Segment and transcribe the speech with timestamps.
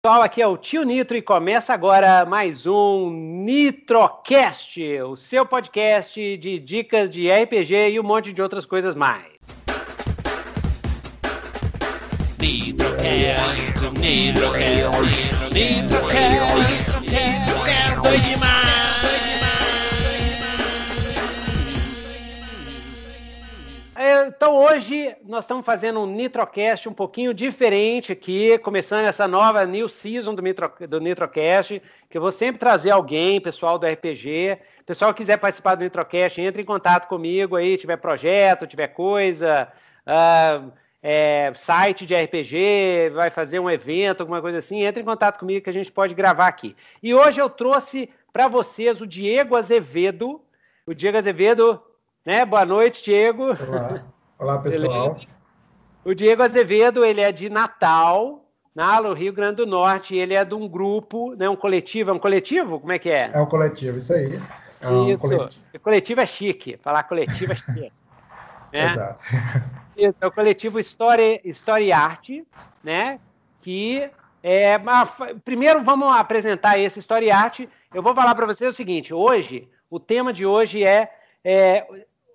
[0.00, 6.36] Pessoal, aqui é o Tio Nitro e começa agora mais um Nitrocast, o seu podcast
[6.36, 9.26] de dicas de RPG e um monte de outras coisas mais.
[12.38, 16.87] Nitrocast, Nitrocast, Nitrocast,
[24.28, 29.88] Então hoje nós estamos fazendo um Nitrocast um pouquinho diferente aqui, começando essa nova new
[29.88, 34.58] season do, Nitro, do Nitrocast, que eu vou sempre trazer alguém, pessoal do RPG.
[34.84, 39.66] Pessoal que quiser participar do Nitrocast, entre em contato comigo aí, tiver projeto, tiver coisa,
[40.06, 40.70] uh,
[41.02, 45.64] é, site de RPG, vai fazer um evento, alguma coisa assim, entre em contato comigo
[45.64, 46.76] que a gente pode gravar aqui.
[47.02, 50.42] E hoje eu trouxe para vocês o Diego Azevedo.
[50.86, 51.82] O Diego Azevedo,
[52.26, 52.44] né?
[52.44, 53.44] Boa noite, Diego.
[53.44, 54.04] Olá.
[54.38, 55.14] Olá, pessoal.
[55.14, 55.26] Beleza?
[56.04, 58.44] O Diego Azevedo, ele é de Natal,
[59.02, 62.18] no Rio Grande do Norte, ele é de um grupo, né, um coletivo, é um
[62.20, 62.78] coletivo?
[62.78, 63.32] Como é que é?
[63.34, 64.38] É um coletivo, isso aí.
[64.80, 65.80] É um isso, coletivo.
[65.82, 67.92] coletivo é chique, falar coletivo é chique.
[68.72, 68.92] né?
[68.92, 69.22] Exato.
[69.98, 72.46] Isso, é o coletivo História, História e Arte,
[72.84, 73.18] né,
[73.60, 74.08] que
[74.40, 74.76] é,
[75.44, 79.68] primeiro vamos apresentar esse História e Arte, eu vou falar para vocês o seguinte, hoje,
[79.90, 81.10] o tema de hoje é,
[81.44, 81.84] é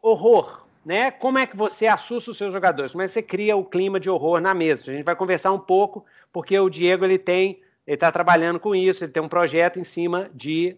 [0.01, 1.11] horror, né?
[1.11, 2.91] Como é que você assusta os seus jogadores?
[2.91, 4.83] Como é que você cria o clima de horror na mesa?
[4.83, 8.75] A gente vai conversar um pouco, porque o Diego ele tem, ele está trabalhando com
[8.75, 10.75] isso, ele tem um projeto em cima de,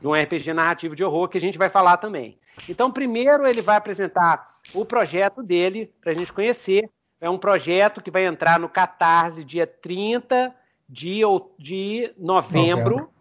[0.00, 2.38] de um RPG narrativo de horror que a gente vai falar também.
[2.68, 6.88] Então, primeiro ele vai apresentar o projeto dele para a gente conhecer.
[7.20, 10.54] É um projeto que vai entrar no Catarse dia 30
[10.88, 11.20] de,
[11.58, 12.96] de novembro.
[12.96, 13.17] novembro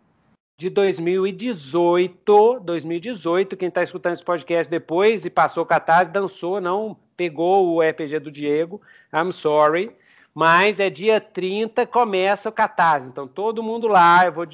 [0.60, 6.98] de 2018, 2018, quem está escutando esse podcast depois e passou o Catarse, dançou, não
[7.16, 8.82] pegou o RPG do Diego,
[9.14, 9.96] I'm sorry,
[10.34, 14.48] mas é dia 30, começa o Catarse, então todo mundo lá, eu vou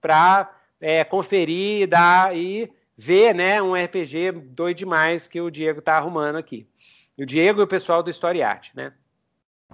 [0.00, 5.98] para é, conferir dar, e ver, né, um RPG doido demais que o Diego está
[5.98, 6.66] arrumando aqui.
[7.18, 8.94] O Diego e o pessoal do Story Art, né?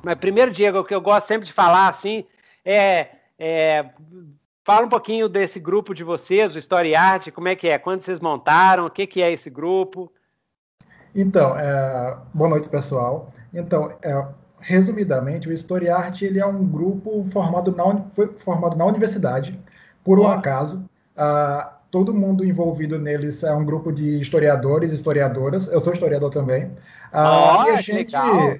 [0.02, 2.24] Mas primeiro, Diego, o que eu gosto sempre de falar, assim,
[2.64, 3.08] é,
[3.38, 3.86] é
[4.70, 7.76] Fala um pouquinho desse grupo de vocês, o Story Art, como é que é?
[7.76, 8.86] Quando vocês montaram?
[8.86, 10.12] O que, que é esse grupo?
[11.12, 12.16] Então, é...
[12.32, 13.32] boa noite, pessoal.
[13.52, 14.24] Então, é...
[14.60, 19.58] resumidamente, o Story Art ele é um grupo formado na, foi formado na universidade,
[20.04, 20.28] por um oh.
[20.28, 20.88] acaso.
[21.16, 25.66] Uh, todo mundo envolvido neles é um grupo de historiadores e historiadoras.
[25.66, 26.66] Eu sou historiador também.
[27.12, 28.56] Uh, oh, e a gente, legal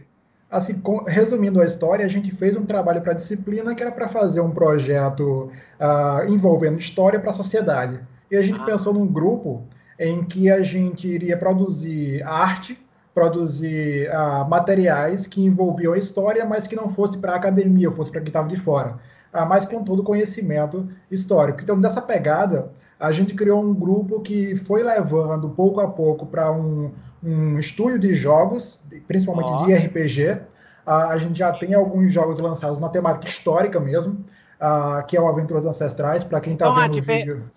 [0.51, 4.09] assim, resumindo a história, a gente fez um trabalho para a disciplina que era para
[4.09, 8.01] fazer um projeto uh, envolvendo história para a sociedade.
[8.31, 8.65] E a gente ah.
[8.65, 9.63] pensou num grupo
[9.99, 12.79] em que a gente iria produzir arte,
[13.15, 18.11] produzir uh, materiais que envolviam a história, mas que não fosse para a academia, fosse
[18.11, 18.99] para quem estava de fora,
[19.33, 21.61] uh, mas com todo o conhecimento histórico.
[21.61, 26.51] Então, dessa pegada, a gente criou um grupo que foi levando pouco a pouco para
[26.53, 26.91] um,
[27.23, 29.67] um estúdio de jogos, principalmente oh.
[29.67, 30.33] de RPG.
[30.87, 34.25] Uh, a gente já tem alguns jogos lançados na temática histórica mesmo,
[34.61, 37.51] uh, que é o Aventuras Ancestrais, para quem está então, vendo o vídeo.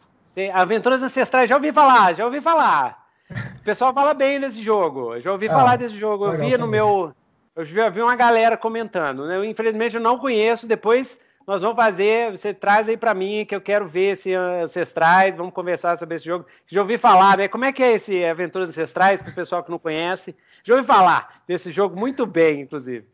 [0.53, 3.03] Aventuras Ancestrais, já ouvi falar, já ouvi falar.
[3.29, 5.19] O pessoal fala bem desse jogo.
[5.19, 6.27] Já ouvi ah, falar desse jogo.
[6.27, 7.13] Eu vi no meu.
[7.55, 9.25] Eu eu vi uma galera comentando.
[9.25, 9.37] Né?
[9.37, 10.67] Eu, infelizmente eu não conheço.
[10.67, 15.35] Depois nós vamos fazer, você traz aí para mim que eu quero ver esse Ancestrais,
[15.35, 16.45] vamos conversar sobre esse jogo.
[16.67, 17.47] Já ouvi falar, né?
[17.47, 20.35] Como é que é esse Aventuras Ancestrais, para o pessoal que não conhece?
[20.63, 23.05] Já ouvi falar desse jogo muito bem, inclusive.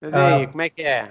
[0.00, 1.10] Mas aí, ah, como é que é?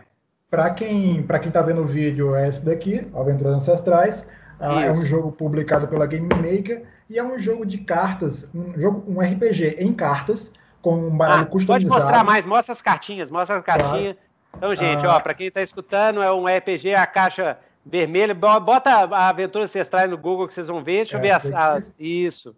[0.49, 4.27] Para quem para quem está vendo o vídeo, é esse daqui, Aventuras Ancestrais.
[4.59, 8.79] Ah, é um jogo publicado pela Game Maker e é um jogo de cartas, um
[8.79, 11.89] jogo, um RPG em cartas com um baralho ah, customizado.
[11.89, 14.15] Pode mostrar mais, mostra as cartinhas, mostra as cartinhas.
[14.15, 14.32] Claro.
[14.55, 15.15] Então, gente, ah.
[15.15, 18.33] ó, para quem está escutando, é um RPG, a caixa vermelha.
[18.33, 21.05] Bota a Aventura Ancestrais no Google que vocês vão ver.
[21.05, 22.55] Deixa é, eu ver as, as, Isso.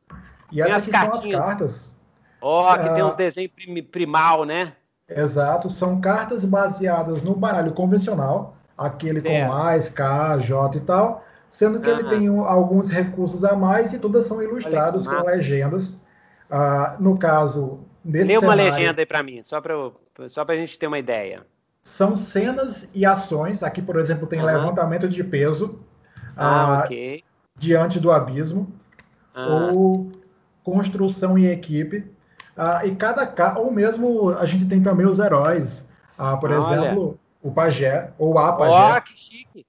[0.51, 1.39] E tem as cartinhas.
[1.39, 1.95] As cartas.
[2.41, 3.51] Ó, oh, que tem uns desenhos
[3.91, 4.73] primal, né?
[5.09, 11.79] Exato, são cartas baseadas no baralho convencional, aquele com mais, K, J e tal, sendo
[11.79, 16.01] que ele tem um, alguns recursos a mais e todas são ilustradas com legendas.
[16.49, 18.73] Ah, no caso, nesse Lê uma cenário...
[18.73, 19.75] legenda aí para mim, só para
[20.27, 21.45] só a gente ter uma ideia
[21.85, 23.61] são cenas e ações.
[23.61, 24.45] Aqui, por exemplo, tem uhum.
[24.45, 25.79] levantamento de peso
[26.35, 27.23] ah, ah, okay.
[27.55, 28.67] diante do abismo,
[29.33, 29.71] ah.
[29.71, 30.11] ou
[30.63, 32.03] construção em equipe.
[32.57, 35.87] Ah, e cada ou mesmo a gente tem também os heróis.
[36.17, 36.75] Ah, por Olha.
[36.75, 38.97] exemplo, o pajé ou a pajé.
[38.97, 39.65] Oh, que chique!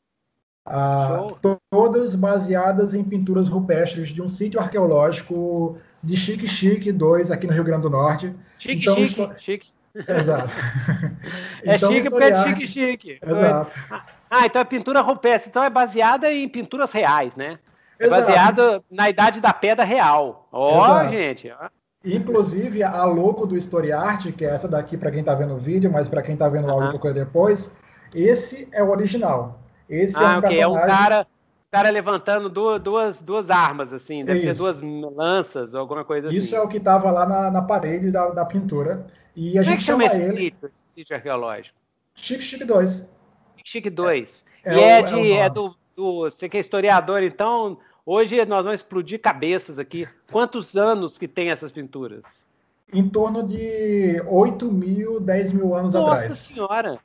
[0.64, 1.28] Ah,
[1.70, 7.52] todas baseadas em pinturas rupestres de um sítio arqueológico de Chique Chique 2 aqui no
[7.52, 8.34] Rio Grande do Norte.
[8.58, 9.75] Chique, então, chique, chique.
[10.08, 10.52] Exato.
[11.64, 13.18] é então, chique porque é chique, chique.
[13.24, 13.72] Exato.
[14.30, 15.48] Ah, então é pintura rupestre.
[15.48, 17.58] Então é baseada em pinturas reais, né?
[17.98, 20.48] É baseada na idade da pedra real.
[20.52, 21.50] Ó, oh, gente.
[22.04, 25.58] Inclusive, a logo do Story Art, que é essa daqui para quem está vendo o
[25.58, 27.70] vídeo, mas para quem está vendo o áudio um pouco depois,
[28.14, 29.58] esse é o original.
[29.88, 30.60] Esse ah, é um, okay.
[30.60, 31.26] é um cara
[31.76, 34.48] cara levantando duas, duas, duas armas, assim, deve Isso.
[34.48, 34.80] ser duas
[35.14, 36.46] lanças ou alguma coisa Isso assim.
[36.46, 39.06] Isso é o que estava lá na, na parede da, da pintura.
[39.34, 40.36] E a Como gente é que chama, esse ele...
[40.38, 41.76] sítio, esse sítio arqueológico?
[42.14, 42.90] Chique Chique 2.
[43.56, 44.44] Chique Chique 2.
[44.64, 46.20] É, e é, é, de, é, é do, do.
[46.20, 50.08] Você que é historiador, então, hoje nós vamos explodir cabeças aqui.
[50.32, 52.24] Quantos anos que tem essas pinturas?
[52.90, 56.30] Em torno de 8 mil, 10 mil anos Nossa atrás.
[56.30, 56.98] Nossa Senhora!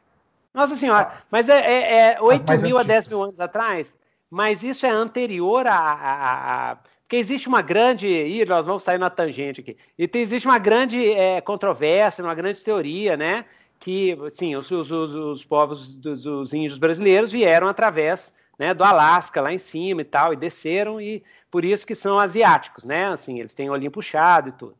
[0.53, 1.11] Nossa Senhora!
[1.29, 2.79] Mas é, é, é 8 mil antigas.
[2.79, 4.00] a 10 mil anos atrás?
[4.31, 8.07] Mas isso é anterior a, a, a, porque existe uma grande.
[8.07, 9.75] Ih, nós vamos sair na tangente aqui.
[9.99, 13.43] E tem, existe uma grande é, controvérsia, uma grande teoria, né?
[13.77, 19.41] Que, sim, os, os, os povos dos os índios brasileiros vieram através né, do Alasca,
[19.41, 23.07] lá em cima e tal, e desceram, e por isso que são asiáticos, né?
[23.07, 24.77] Assim, eles têm o olhinho puxado e tudo.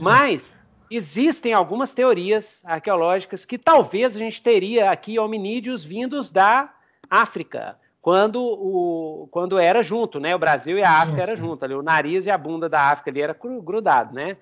[0.00, 0.54] Mas
[0.90, 6.72] existem algumas teorias arqueológicas que talvez a gente teria aqui hominídeos vindos da
[7.10, 10.36] África quando, o, quando era junto, né?
[10.36, 13.10] O Brasil e a África era junto ali, o nariz e a bunda da África
[13.10, 13.34] ali era
[13.64, 14.36] grudado, né?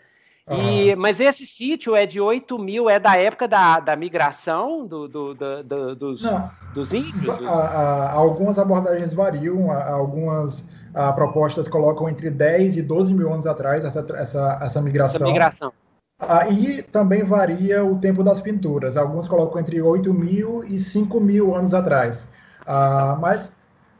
[0.50, 5.06] E, Mas esse sítio é de 8 mil, é da época da, da migração do,
[5.06, 6.22] do, do, do dos,
[6.74, 7.40] dos índios?
[7.46, 10.68] A, a, algumas abordagens variam, algumas
[11.14, 15.18] propostas colocam entre 10 e 12 mil anos atrás essa, essa, essa migração.
[15.18, 15.72] Essa migração.
[16.18, 18.96] Ah, e também varia o tempo das pinturas.
[18.96, 22.26] Alguns colocam entre 8 mil e 5 mil anos atrás.
[22.66, 23.54] Ah, mas,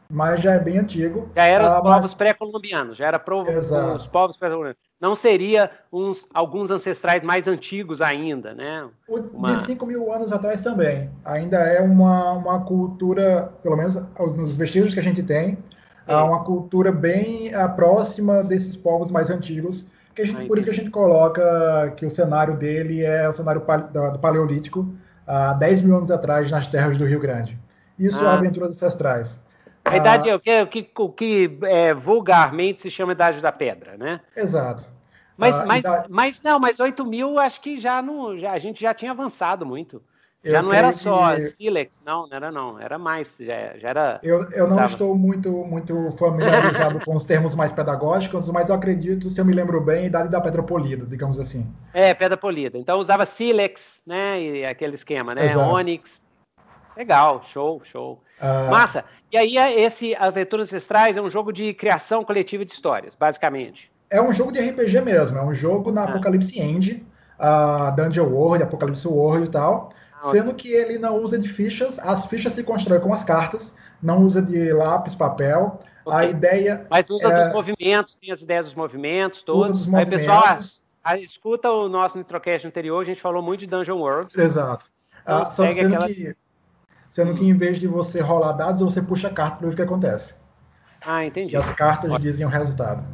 [0.09, 1.29] mas já é bem antigo.
[1.35, 2.13] Já era os ah, povos mas...
[2.13, 3.43] pré-colombianos, já era pro,
[3.95, 4.77] os povos pré-colombianos.
[4.99, 8.87] Não seria uns, alguns ancestrais mais antigos ainda, né?
[9.07, 9.55] O, uma...
[9.55, 11.09] De 5 mil anos atrás também.
[11.25, 13.95] Ainda é uma, uma cultura, pelo menos
[14.37, 15.57] nos vestígios que a gente tem,
[16.07, 19.85] há uma cultura bem próxima desses povos mais antigos.
[20.15, 23.61] Que gente, por isso que a gente coloca que o cenário dele é o cenário
[23.61, 24.87] do Paleolítico,
[25.25, 27.57] há 10 mil anos atrás, nas terras do Rio Grande.
[27.97, 28.31] Isso é ah.
[28.31, 29.41] é Aventuras Ancestrais.
[29.85, 33.41] A idade ah, é o que, o que, o que é, vulgarmente se chama Idade
[33.41, 34.21] da Pedra, né?
[34.35, 34.87] Exato.
[35.35, 36.07] Mas, ah, mas, idade...
[36.09, 38.37] mas não, mas 8 mil acho que já não.
[38.37, 40.01] Já, a gente já tinha avançado muito.
[40.45, 41.51] Já eu não era só que...
[41.51, 44.19] Silex, não, não era não, era mais, já, já era.
[44.21, 49.29] Eu, eu não estou muito, muito familiarizado com os termos mais pedagógicos, mas eu acredito,
[49.29, 51.73] se eu me lembro bem, idade da pedra polida, digamos assim.
[51.93, 52.77] É, pedra polida.
[52.77, 54.41] Então usava Silex, né?
[54.41, 55.45] E aquele esquema, né?
[55.45, 55.69] Exato.
[55.69, 56.21] Onyx.
[56.95, 58.21] Legal, show, show.
[58.41, 58.69] Uh...
[58.69, 59.05] Massa.
[59.31, 63.91] E aí, é esse Aventuras Ancestrais é um jogo de criação coletiva de histórias, basicamente.
[64.09, 66.03] É um jogo de RPG mesmo, é um jogo na ah.
[66.05, 67.03] Apocalipse End,
[67.39, 69.89] uh, Dungeon World, Apocalipse World e tal.
[70.21, 73.75] Ah, sendo que ele não usa de fichas, as fichas se constroem com as cartas,
[74.01, 75.79] não usa de lápis, papel.
[76.05, 76.19] Okay.
[76.19, 76.85] A ideia.
[76.89, 77.43] Mas usa é...
[77.45, 79.69] dos movimentos, tem as ideias dos movimentos, todos.
[79.69, 80.21] Usa dos movimentos.
[80.21, 80.59] Aí, pessoal,
[81.03, 84.39] ah, escuta o nosso Nitrocast anterior, a gente falou muito de Dungeon World.
[84.39, 84.85] Exato.
[85.23, 86.07] Então, ah, só sendo aquela...
[86.07, 86.35] que
[87.13, 89.75] sendo que em vez de você rolar dados, você puxa a carta para ver o
[89.75, 90.33] que acontece.
[90.99, 91.53] Ah, entendi.
[91.53, 92.19] E as cartas Ótimo.
[92.19, 93.05] dizem o resultado.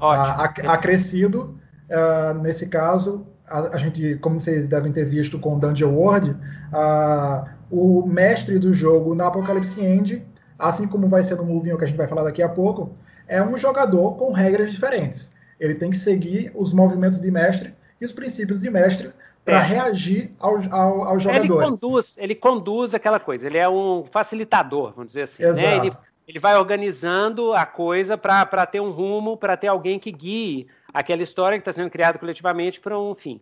[0.00, 0.68] Ótimo.
[0.68, 1.58] Ah, acrescido,
[1.90, 7.44] uh, nesse caso, a, a, gente, como vocês devem ter visto com Dungeon World, uh,
[7.68, 10.24] o mestre do jogo na Apocalypse End,
[10.56, 12.92] assim como vai ser no Moving, que a gente vai falar daqui a pouco,
[13.26, 15.32] é um jogador com regras diferentes.
[15.58, 19.12] Ele tem que seguir os movimentos de mestre e os princípios de mestre
[19.44, 19.66] para é.
[19.66, 21.50] reagir aos, ao, aos jogadores.
[21.50, 25.42] Ele conduz, ele conduz aquela coisa, ele é um facilitador, vamos dizer assim.
[25.42, 25.76] Né?
[25.76, 25.92] Ele,
[26.26, 31.22] ele vai organizando a coisa para ter um rumo, para ter alguém que guie aquela
[31.22, 33.40] história que está sendo criada coletivamente para um fim.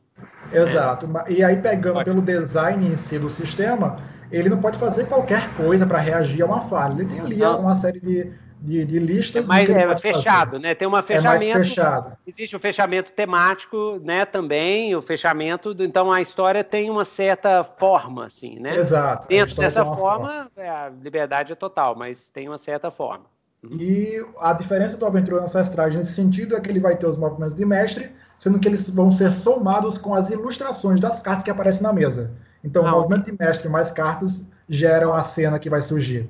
[0.53, 1.09] Exato.
[1.29, 2.11] E aí, pegando pode.
[2.11, 3.99] pelo design em si do sistema,
[4.31, 6.95] ele não pode fazer qualquer coisa para reagir a uma falha.
[6.95, 7.65] Ele tem ali Nossa.
[7.65, 9.45] uma série de de, de listas.
[9.45, 10.63] É mais é fechado, fazer.
[10.63, 10.75] né?
[10.75, 11.45] Tem um fechamento.
[11.45, 12.17] É mais fechado.
[12.27, 14.25] Existe o um fechamento temático, né?
[14.25, 15.73] Também o fechamento.
[15.73, 18.77] Do, então a história tem uma certa forma, assim, né?
[18.77, 19.27] Exato.
[19.29, 20.51] Dentro dessa forma, forma.
[20.57, 23.25] É, a liberdade é total, mas tem uma certa forma.
[23.63, 23.77] Uhum.
[23.79, 27.55] E a diferença do Aventura Ancestrais nesse sentido é que ele vai ter os movimentos
[27.55, 31.83] de mestre, sendo que eles vão ser somados com as ilustrações das cartas que aparecem
[31.83, 32.33] na mesa.
[32.65, 36.29] Então, ah, o movimento de mestre mais cartas geram a cena que vai surgir.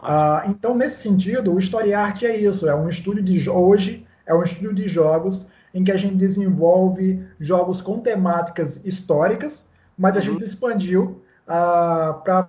[0.00, 4.34] Ah, então, nesse sentido, o Story Art é isso, é um estúdio de hoje, é
[4.34, 10.18] um estúdio de jogos em que a gente desenvolve jogos com temáticas históricas, mas a
[10.18, 10.24] uhum.
[10.24, 12.48] gente expandiu ah, para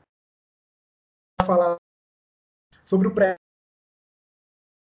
[1.43, 1.75] falar
[2.85, 3.35] sobre o pré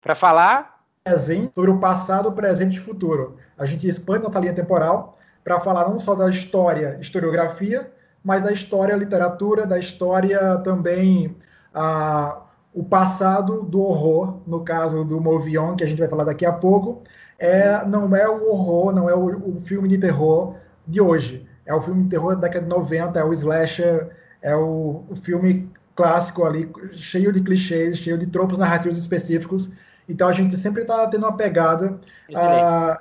[0.01, 3.38] para falar presente, sobre o passado, presente e futuro.
[3.58, 7.91] A gente expande nossa linha temporal para falar não só da história, historiografia,
[8.24, 11.36] mas da história, literatura, da história também
[11.73, 12.41] a,
[12.73, 16.53] o passado do horror, no caso do Movion, que a gente vai falar daqui a
[16.53, 17.03] pouco,
[17.38, 20.55] é, não é o horror, não é o, o filme de terror
[20.88, 21.47] de hoje.
[21.65, 24.09] É o filme de terror da década de 90, é o slasher,
[24.41, 29.69] é o, o filme clássico ali, cheio de clichês, cheio de tropos narrativos específicos.
[30.07, 31.99] Então a gente sempre está tendo uma pegada
[32.29, 32.97] uh,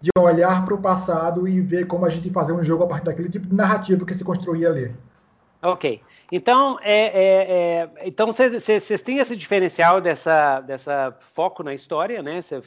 [0.00, 3.06] de olhar para o passado e ver como a gente fazer um jogo a partir
[3.06, 4.94] daquele tipo de narrativo que se construía ali.
[5.62, 6.00] Ok.
[6.34, 12.38] Então, é, é, é então vocês têm esse diferencial dessa, dessa foco na história, né?
[12.38, 12.62] Essa,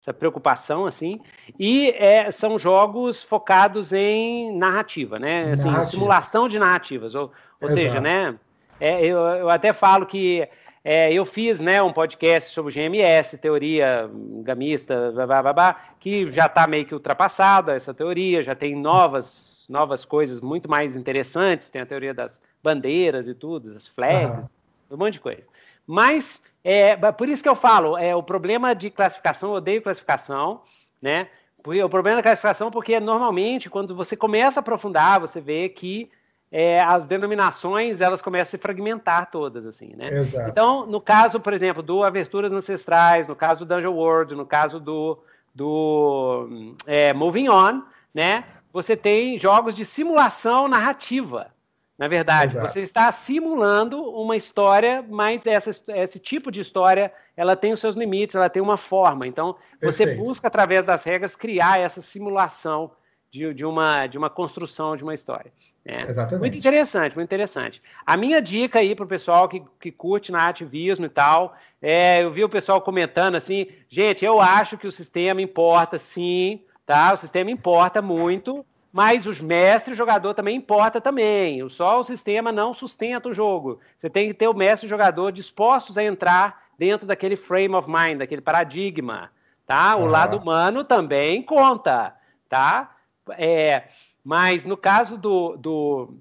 [0.00, 1.20] essa preocupação, assim.
[1.56, 5.52] E é, são jogos focados em narrativa, né?
[5.52, 5.90] Assim, narrativa.
[5.92, 7.14] simulação de narrativas.
[7.14, 7.30] Ou,
[7.60, 8.34] ou seja, né?
[8.80, 10.46] É, eu, eu até falo que
[10.84, 14.08] é, eu fiz né, um podcast sobre GMS, teoria
[14.44, 19.66] gamista, blá, blá, blá, que já está meio que ultrapassada essa teoria, já tem novas,
[19.68, 24.44] novas coisas muito mais interessantes, tem a teoria das bandeiras e tudo, das flags,
[24.90, 24.96] uhum.
[24.96, 25.48] um monte de coisa.
[25.86, 30.62] Mas, é, por isso que eu falo, é, o problema de classificação, eu odeio classificação,
[31.00, 31.28] né?
[31.58, 36.10] O problema da classificação porque normalmente, quando você começa a aprofundar, você vê que
[36.50, 40.08] é, as denominações elas começam a se fragmentar todas, assim, né?
[40.08, 40.50] Exato.
[40.50, 44.80] Então, no caso, por exemplo, do Aventuras Ancestrais, no caso do Dungeon World, no caso
[44.80, 45.18] do,
[45.54, 47.82] do é, Moving On,
[48.14, 48.44] né?
[48.72, 51.55] Você tem jogos de simulação narrativa.
[51.98, 52.72] Na verdade, Exato.
[52.72, 57.96] você está simulando uma história, mas essa, esse tipo de história ela tem os seus
[57.96, 59.26] limites, ela tem uma forma.
[59.26, 60.26] Então, você Perfeito.
[60.26, 62.90] busca, através das regras, criar essa simulação
[63.30, 65.52] de, de, uma, de uma construção de uma história.
[65.84, 66.02] É.
[66.02, 66.40] Exatamente.
[66.40, 67.82] Muito interessante, muito interessante.
[68.04, 72.32] A minha dica aí para o pessoal que, que curte narrativismo e tal, é, eu
[72.32, 77.14] vi o pessoal comentando assim, gente, eu acho que o sistema importa sim, tá?
[77.14, 81.68] O sistema importa muito, mas os mestres e jogador também importa também.
[81.68, 83.78] Só o sistema não sustenta o jogo.
[83.98, 87.86] Você tem que ter o mestre e jogador dispostos a entrar dentro daquele frame of
[87.90, 89.30] mind, daquele paradigma,
[89.66, 89.96] tá?
[89.96, 90.06] O uhum.
[90.06, 92.14] lado humano também conta,
[92.48, 92.96] tá?
[93.32, 93.82] É,
[94.24, 96.14] mas no caso do, do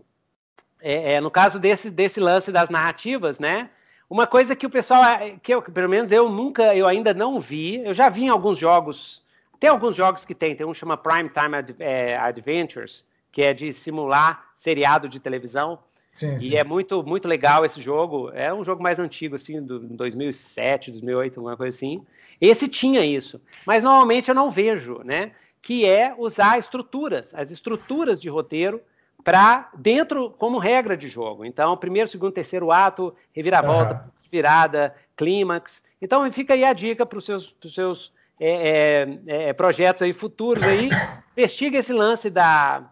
[0.82, 3.70] é, é, no caso desse, desse lance das narrativas, né?
[4.10, 5.01] Uma coisa que o pessoal,
[5.41, 8.58] que eu, pelo menos eu nunca, eu ainda não vi, eu já vi em alguns
[8.58, 9.24] jogos,
[9.59, 13.41] tem alguns jogos que tem, tem um que chama Prime Time Ad, é, Adventures, que
[13.41, 15.79] é de simular seriado de televisão.
[16.13, 16.50] Sim, sim.
[16.50, 18.31] E é muito, muito legal esse jogo.
[18.33, 22.05] É um jogo mais antigo, assim, do 2007, 2008, alguma coisa assim.
[22.39, 23.41] Esse tinha isso.
[23.65, 25.31] Mas normalmente eu não vejo, né?
[25.65, 28.79] que é usar estruturas, as estruturas de roteiro
[29.24, 31.43] para dentro como regra de jogo.
[31.43, 34.12] Então, primeiro, segundo, terceiro ato, reviravolta, uhum.
[34.31, 35.83] virada, clímax.
[36.00, 40.13] Então, fica aí a dica para os seus, pros seus é, é, é, projetos aí
[40.13, 40.89] futuros aí.
[41.35, 42.89] Investiga esse lance da,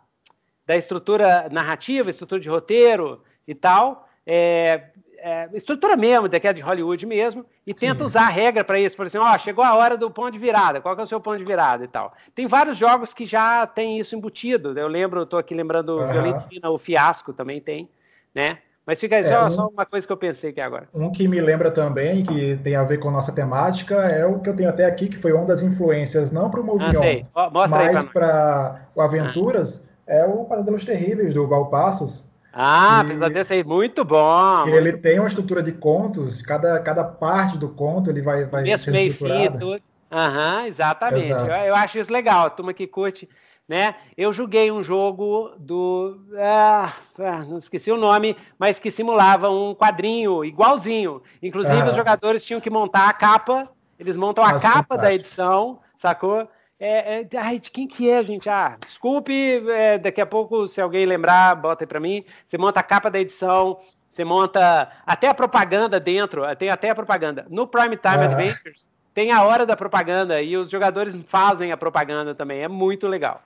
[0.65, 4.07] da estrutura narrativa, estrutura de roteiro e tal.
[4.25, 8.05] É, é, estrutura mesmo, daquela de Hollywood mesmo, e tenta Sim.
[8.05, 8.95] usar a regra para isso.
[8.95, 11.37] Por exemplo, ó, chegou a hora do ponto de virada, qual é o seu ponto
[11.37, 12.13] de virada e tal.
[12.35, 14.77] Tem vários jogos que já tem isso embutido.
[14.77, 16.11] Eu lembro, estou aqui lembrando uhum.
[16.11, 17.89] Violentina, o Fiasco também tem,
[18.35, 18.59] né?
[18.85, 20.89] Mas fica aí, é, só, um, só, uma coisa que eu pensei aqui agora.
[20.93, 24.49] Um que me lembra também, que tem a ver com nossa temática, é o que
[24.49, 28.03] eu tenho até aqui, que foi uma das influências, não para o Movimento, ah, mas
[28.05, 30.13] para o Aventuras, ah.
[30.13, 34.67] é o Pesadelos Terríveis, do Valpassos, ah, apesar desse aí, muito bom.
[34.67, 38.61] Ele muito tem uma estrutura de contos, cada, cada parte do conto ele vai, vai
[38.61, 39.81] meio fim, tudo.
[40.11, 41.31] Aham, exatamente.
[41.31, 43.27] Eu, eu, acho isso legal, a turma que curte,
[43.67, 43.95] né?
[44.17, 46.19] Eu joguei um jogo do...
[46.37, 51.21] Ah, ah, não esqueci o nome, mas que simulava um quadrinho igualzinho.
[51.41, 56.47] Inclusive, os jogadores tinham que montar a capa, eles montam a capa da edição, sacou?
[56.79, 58.49] É, é, ai, de quem que é, gente?
[58.49, 59.33] Ah, desculpe,
[59.69, 62.25] é, daqui a pouco, se alguém lembrar, bota aí para mim.
[62.45, 63.79] Você monta a capa da edição,
[64.09, 67.45] você monta até a propaganda dentro, tem até a propaganda.
[67.49, 68.25] No Prime Time ah.
[68.25, 73.07] Adventures tem a hora da propaganda e os jogadores fazem a propaganda também, é muito
[73.07, 73.41] legal.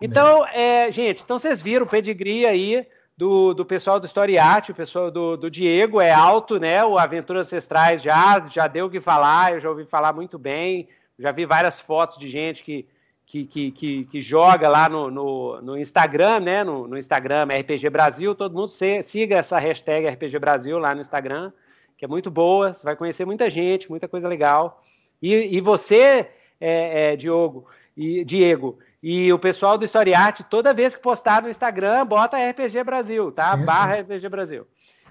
[0.00, 2.86] Então, é, gente, então vocês viram o pedigree aí
[3.16, 6.84] do, do pessoal do Story Art, o pessoal do, do Diego é alto, né?
[6.84, 10.88] O Aventuras Ancestrais já, já deu o que falar, eu já ouvi falar muito bem.
[11.18, 12.86] Já vi várias fotos de gente que,
[13.24, 16.62] que, que, que, que joga lá no, no, no, Instagram, né?
[16.62, 18.34] No, no, Instagram RPG Brasil.
[18.34, 21.50] Todo mundo se, siga essa hashtag RPG Brasil lá no Instagram,
[21.96, 22.74] que é muito boa.
[22.74, 24.84] Você vai conhecer muita gente, muita coisa legal.
[25.22, 26.28] E, e você,
[26.60, 31.40] é, é, Diogo, e Diego, e o pessoal do Story Art, toda vez que postar
[31.40, 33.56] no Instagram, bota RPG Brasil, tá?
[33.56, 34.02] Sim, Barra sim.
[34.02, 34.66] RPG Brasil.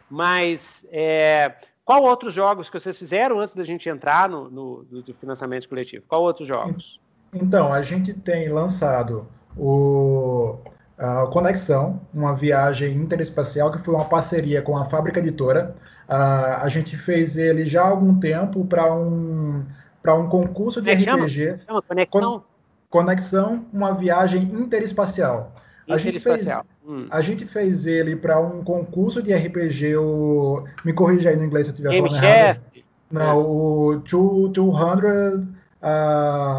[0.09, 1.53] Mas é,
[1.85, 6.03] qual outros jogos que vocês fizeram antes da gente entrar no, no do financiamento coletivo?
[6.09, 6.99] Qual outros jogos?
[7.33, 10.57] Então, a gente tem lançado o
[10.97, 15.73] a Conexão, uma viagem interespacial que foi uma parceria com a Fábrica Editora.
[16.09, 19.63] Uh, a gente fez ele já há algum tempo para um,
[20.05, 21.05] um concurso de RPG.
[21.05, 21.29] Chama?
[21.65, 22.43] chama conexão?
[22.95, 25.53] Conexão, uma viagem interespacial.
[25.89, 26.47] A gente, fez,
[26.87, 27.07] hum.
[27.09, 31.67] a gente fez ele para um concurso de RPG, o, me corrija aí no inglês
[31.67, 32.61] se eu estiver falando errado.
[33.11, 33.33] Não, é.
[33.33, 35.43] o 200 uh,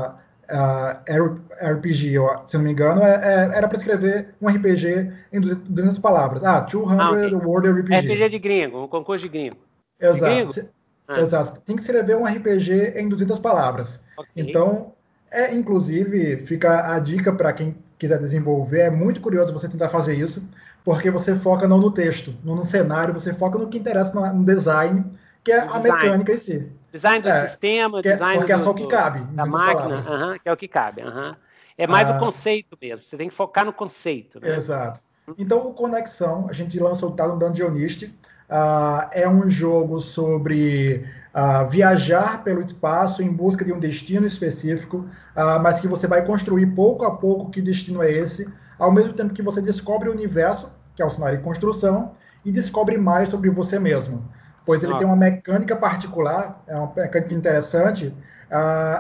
[0.04, 2.16] uh, RPG,
[2.46, 6.44] se não me engano, é, é, era para escrever um RPG em 200 palavras.
[6.44, 7.34] Ah, 200 ah, okay.
[7.34, 7.96] Word RPG.
[7.96, 9.56] RPG de gringo, um concurso de gringo.
[9.98, 10.18] Exato.
[10.18, 10.70] De gringo?
[11.08, 11.20] Ah.
[11.20, 11.60] Exato.
[11.62, 14.04] Tem que escrever um RPG em 200 palavras.
[14.18, 14.44] Okay.
[14.44, 14.92] Então,
[15.30, 20.14] é inclusive, fica a dica para quem quiser desenvolver, é muito curioso você tentar fazer
[20.14, 20.48] isso,
[20.84, 24.44] porque você foca não no texto, não no cenário, você foca no que interessa no
[24.44, 25.04] design,
[25.42, 26.70] que é a mecânica em si.
[26.92, 29.20] Design do é, sistema, é, design porque do, é só o que cabe.
[29.34, 31.02] Da máquina, uh -huh, que é o que cabe.
[31.02, 31.36] Uh -huh.
[31.78, 34.40] É mais ah, o conceito mesmo, você tem que focar no conceito.
[34.40, 34.54] Né?
[34.54, 35.00] Exato.
[35.36, 38.14] Então, o Conexão, a gente lançou o no Dungeonist,
[38.50, 44.98] uh, é um jogo sobre uh, viajar pelo espaço em busca de um destino específico,
[45.36, 48.48] uh, mas que você vai construir pouco a pouco que destino é esse,
[48.78, 52.12] ao mesmo tempo que você descobre o universo, que é o cenário de construção,
[52.44, 54.22] e descobre mais sobre você mesmo.
[54.64, 54.98] Pois ele ah.
[54.98, 58.14] tem uma mecânica particular, é uma mecânica interessante,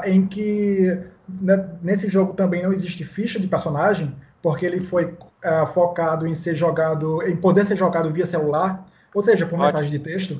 [0.04, 5.16] em que né, nesse jogo também não existe ficha de personagem, porque ele foi
[5.72, 8.84] focado em ser jogado, em poder ser jogado via celular,
[9.16, 9.64] ou seja, por Ótimo.
[9.64, 10.32] mensagem de texto.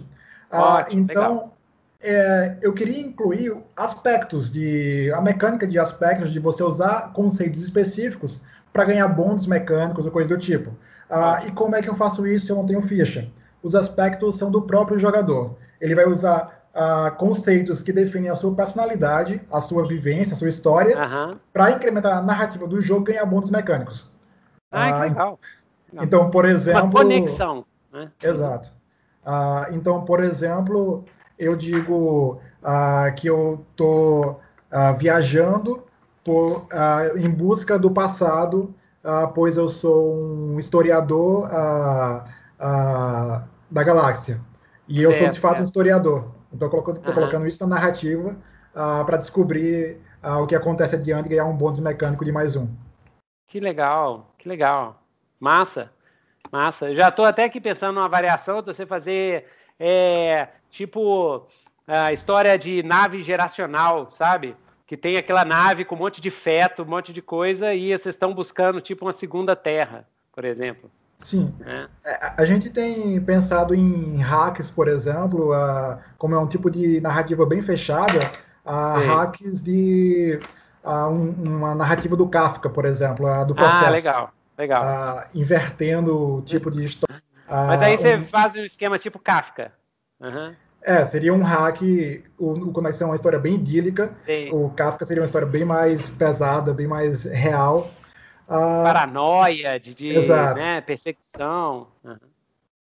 [0.52, 1.52] Uh, então,
[1.99, 8.42] é, eu queria incluir aspectos de a mecânica de aspectos de você usar conceitos específicos
[8.75, 10.73] para ganhar bônus mecânicos ou coisa do tipo.
[11.09, 13.30] Uh, e como é que eu faço isso se eu não tenho ficha?
[13.62, 15.56] Os aspectos são do próprio jogador.
[15.80, 20.50] Ele vai usar uh, conceitos que definem a sua personalidade, a sua vivência, a sua
[20.50, 20.95] história,
[21.50, 24.12] para incrementar a narrativa do jogo e ganhar bônus mecânicos.
[24.71, 25.40] Ah, que legal.
[25.95, 26.83] Então, por exemplo.
[26.83, 27.64] Uma conexão.
[27.96, 28.12] Né?
[28.22, 28.70] Exato.
[29.72, 31.04] então, por exemplo,
[31.38, 34.40] eu digo ah, que eu estou
[34.71, 35.82] ah, viajando
[36.25, 42.25] por, ah, em busca do passado, ah, pois eu sou um historiador ah,
[42.58, 44.40] ah, da galáxia.
[44.88, 46.32] E eu sou, de fato, um historiador.
[46.52, 48.36] Então, estou colocando, colocando, isso na narrativa
[48.73, 52.68] para descobrir o que acontece adiante e ganhar um bônus mecânico de mais um.
[53.49, 55.02] Que legal, que legal.
[55.40, 55.90] Massa,
[56.50, 56.95] massa.
[56.95, 59.47] Já estou até aqui pensando numa variação de você fazer
[59.78, 61.47] é, tipo
[61.87, 64.56] a história de nave geracional, sabe?
[64.87, 68.15] Que tem aquela nave com um monte de feto, um monte de coisa, e vocês
[68.15, 70.91] estão buscando tipo uma segunda terra, por exemplo.
[71.19, 71.54] Sim.
[71.65, 71.87] É.
[72.04, 77.00] é a gente tem pensado em hacks, por exemplo, a, como é um tipo de
[77.00, 78.32] narrativa bem fechada,
[78.65, 80.39] a hacks de
[80.85, 83.85] a, um, uma narrativa do Kafka, por exemplo, a do ah, processo.
[83.85, 84.82] Ah, legal, legal.
[84.82, 87.23] A, invertendo o tipo de história.
[87.49, 88.25] Mas aí você um...
[88.25, 89.73] faz um esquema tipo Kafka.
[90.21, 90.54] Uhum.
[90.82, 91.80] É, seria um hack.
[92.38, 94.12] O, o Conexão é uma história bem idílica.
[94.25, 94.50] Sim.
[94.52, 97.90] O Kafka seria uma história bem mais pesada, bem mais real.
[98.49, 100.14] Ah, Paranoia, de, de
[100.54, 101.88] né, perseguição.
[102.04, 102.16] Uhum.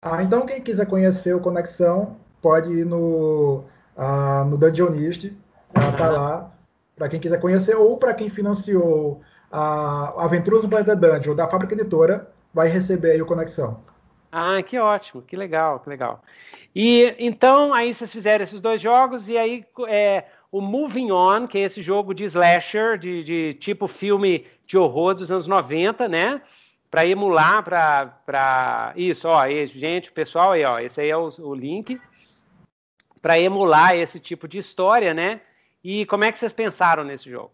[0.02, 3.64] Ah, então, quem quiser conhecer o Conexão, pode ir no,
[3.98, 5.34] ah, no Dungeonist.
[5.74, 6.52] Ah, tá lá.
[6.96, 11.74] Para quem quiser conhecer, ou para quem financiou a Aventuras no Planeta Dungeon da Fábrica
[11.74, 13.80] Editora, vai receber aí o Conexão.
[14.32, 16.22] Ah, que ótimo, que legal, que legal.
[16.76, 21.58] E então aí vocês fizeram esses dois jogos e aí é, o Moving On, que
[21.58, 26.42] é esse jogo de slasher, de, de tipo filme de horror dos anos 90, né?
[26.92, 32.00] Para emular, para isso, ó, gente, pessoal aí, ó, esse aí é o, o link
[33.22, 35.42] para emular esse tipo de história, né?
[35.84, 37.52] E como é que vocês pensaram nesse jogo?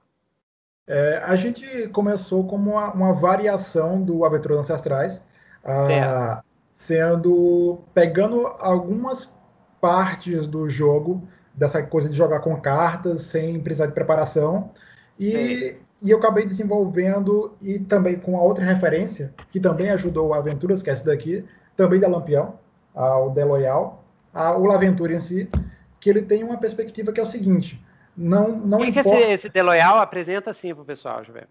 [0.88, 5.22] É, a gente começou como uma, uma variação do Aventuras Ancestrais.
[5.64, 6.44] Ah,
[6.82, 9.32] sendo pegando algumas
[9.80, 11.22] partes do jogo
[11.54, 14.72] dessa coisa de jogar com cartas sem precisar de preparação
[15.20, 20.34] e, e eu acabei desenvolvendo e também com a outra referência que também ajudou o
[20.34, 21.46] Aventuras que é esse daqui
[21.78, 22.56] também da Lampião
[22.96, 25.48] o The Loyal a, o Laventura em si
[26.00, 27.80] que ele tem uma perspectiva que é o seguinte
[28.16, 29.10] não não que importa...
[29.10, 31.46] que esse, esse The Loyal apresenta assim para o pessoal José?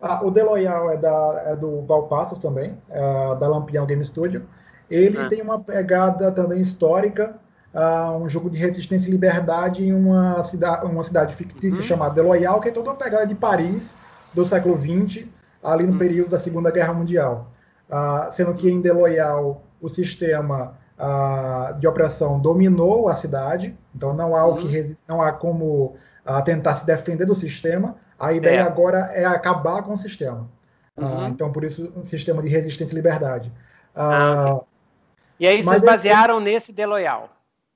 [0.00, 3.00] Ah, o The Loyal é, da, é do Valpassos também, é
[3.36, 4.46] da Lampião Game Studio.
[4.90, 5.28] Ele ah.
[5.28, 7.36] tem uma pegada também histórica,
[7.74, 11.86] uh, um jogo de resistência e liberdade em uma, cida uma cidade fictícia uhum.
[11.86, 13.94] chamada The Loyal, que é toda uma pegada de Paris
[14.32, 15.26] do século XX,
[15.62, 15.98] ali no uhum.
[15.98, 17.52] período da Segunda Guerra Mundial.
[17.88, 24.14] Uh, sendo que em The Loyal o sistema uh, de opressão dominou a cidade, então
[24.14, 24.96] não há, o que uhum.
[25.08, 25.96] não há como
[26.44, 27.96] tentar se defender do sistema.
[28.18, 28.62] A ideia é.
[28.62, 30.48] agora é acabar com o sistema.
[30.96, 31.28] Uhum.
[31.28, 33.50] então, por isso, um sistema de resistência e liberdade.
[33.96, 34.60] Ah,
[35.38, 37.30] e aí vocês basearam nesse The Loyal.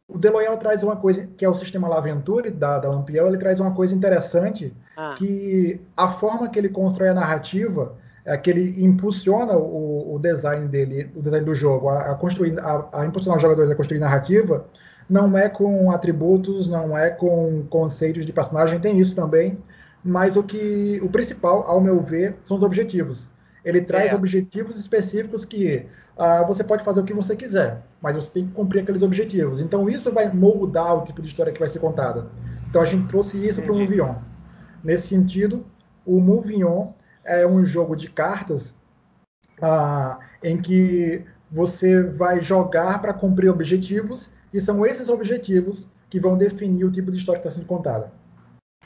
[0.07, 3.39] o The Loyal traz uma coisa, que é o sistema Laventure da, da Lampiel, ele
[3.39, 5.15] traz uma coisa interessante, ah.
[5.17, 10.67] que a forma que ele constrói a narrativa, é que ele impulsiona o, o design
[10.67, 13.99] dele, o design do jogo, a, a construir, a, a, impulsionar os jogadores a construir
[13.99, 14.65] narrativa,
[15.09, 19.59] não é com atributos, não é com conceitos de personagem, tem isso também,
[20.03, 23.31] mas o que o principal, ao meu ver, são os objetivos.
[23.65, 24.15] Ele traz é.
[24.15, 25.87] objetivos específicos que
[26.17, 29.61] uh, você pode fazer o que você quiser, mas você tem que cumprir aqueles objetivos.
[29.61, 32.27] Então isso vai moldar o tipo de história que vai ser contada.
[32.69, 34.17] Então a gente trouxe isso para o Moving On.
[34.83, 35.65] Nesse sentido,
[36.05, 36.93] o Moving On
[37.25, 38.75] é um jogo de cartas
[39.63, 46.39] uh, em que você vai jogar para cumprir objetivos e são esses objetivos que vão
[46.39, 48.13] definir o tipo de história que está sendo contada.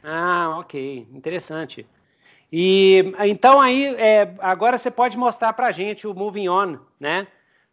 [0.02, 1.86] Ah, ok, interessante.
[2.50, 7.26] E então aí, é, agora você pode mostrar para a gente o Moving On, né?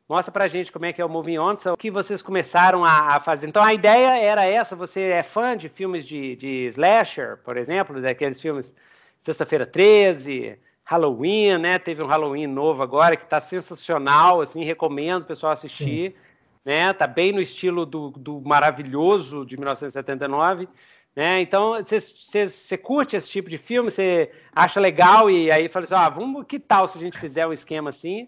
[0.08, 2.84] Mostra para a gente como é que é o Moving On, o que vocês começaram
[2.84, 3.48] a, a, fazer.
[3.48, 8.02] Então a ideia era essa, você é fã de filmes de, de slasher, por exemplo,
[8.02, 8.76] daqueles filmes
[9.22, 11.80] Sexta-feira 13, Halloween, né?
[11.80, 16.18] Teve um Halloween novo agora que está sensacional, assim, recomendo o pessoal assistir, Sim.
[16.66, 16.92] Né?
[16.94, 20.68] Tá bem no estilo do, do maravilhoso de 1979.
[21.16, 21.40] Né?
[21.42, 26.10] Então, você curte esse tipo de filme, você acha legal e aí fala assim, ah,
[26.10, 28.28] vamos, que tal se a gente fizer um esquema assim?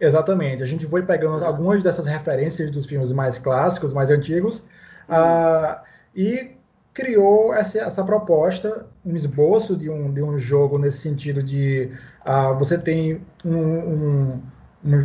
[0.00, 4.66] Exatamente, a gente foi pegando algumas dessas referências dos filmes mais clássicos, mais antigos,
[5.08, 5.80] uh,
[6.16, 6.56] e
[6.94, 11.90] criou essa, essa proposta, um esboço de um, de um jogo nesse sentido de
[12.26, 14.42] uh, você tem um, um,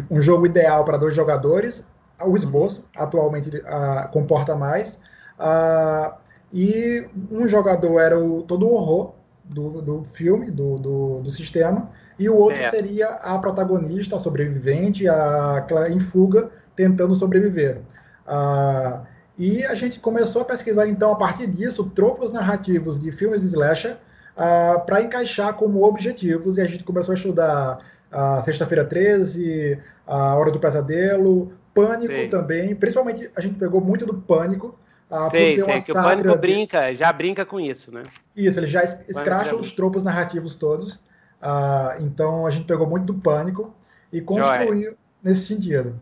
[0.10, 1.86] um, jogo ideal para dois jogadores,
[2.26, 5.00] o esboço atualmente uh, comporta mais,
[5.40, 6.14] uh,
[6.52, 11.90] e um jogador era o, todo o horror do, do filme, do, do, do sistema,
[12.20, 12.70] e o outro é.
[12.70, 17.82] seria a protagonista, a sobrevivente, a, em fuga, tentando sobreviver.
[18.26, 19.02] Ah,
[19.38, 23.98] e a gente começou a pesquisar, então, a partir disso, tropos narrativos de filmes slasher
[24.36, 27.80] ah, para encaixar como objetivos, e a gente começou a estudar
[28.12, 31.52] a Sexta-feira 13, a Hora do Pesadelo,
[31.82, 32.30] Pânico Sim.
[32.30, 34.78] também, principalmente a gente pegou muito do Pânico,
[35.10, 36.38] ah, sei, sei, que o Pânico de...
[36.38, 38.04] brinca, já brinca com isso, né?
[38.36, 41.02] Isso, ele já escracha os tropos narrativos todos.
[41.42, 43.74] Ah, então a gente pegou muito do Pânico
[44.12, 44.98] e construiu Joia.
[45.24, 46.00] nesse sentido.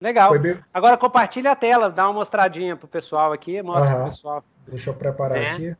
[0.00, 0.36] Legal.
[0.38, 0.58] Bem...
[0.74, 4.44] Agora compartilha a tela, dá uma mostradinha pro pessoal aqui, mostra pro pessoal.
[4.66, 5.50] Deixa eu preparar é.
[5.52, 5.76] aqui.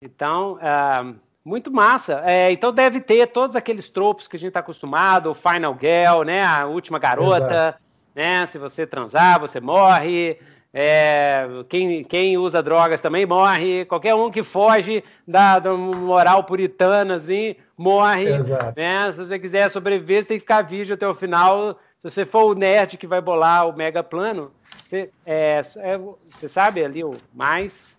[0.00, 2.22] Então, uh, muito massa.
[2.24, 6.22] É, então deve ter todos aqueles tropos que a gente está acostumado, o Final Girl,
[6.24, 6.44] né?
[6.44, 7.85] A última garota, Exato.
[8.16, 8.46] Né?
[8.46, 10.38] Se você transar, você morre.
[10.72, 13.84] É, quem, quem usa drogas também morre.
[13.84, 18.30] Qualquer um que foge da, da moral puritana, assim, morre.
[18.74, 19.12] Né?
[19.12, 21.78] Se você quiser sobreviver, você tem que ficar virgem até o final.
[21.98, 24.50] Se você for o nerd que vai bolar o mega plano,
[24.84, 27.96] você, é, é, você sabe ali o mais.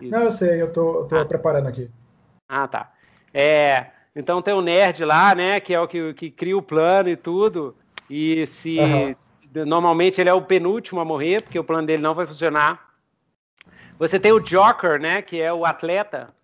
[0.00, 1.24] Não, eu sei, eu tô, eu tô ah.
[1.24, 1.90] preparando aqui.
[2.48, 2.92] Ah, tá.
[3.32, 5.60] É, então tem o nerd lá, né?
[5.60, 7.74] Que é o que, que cria o plano e tudo.
[8.14, 8.78] E se.
[8.78, 9.14] Uhum
[9.66, 12.90] Normalmente ele é o penúltimo a morrer, porque o plano dele não vai funcionar.
[13.98, 15.20] Você tem o Joker, né?
[15.20, 16.34] Que é o atleta,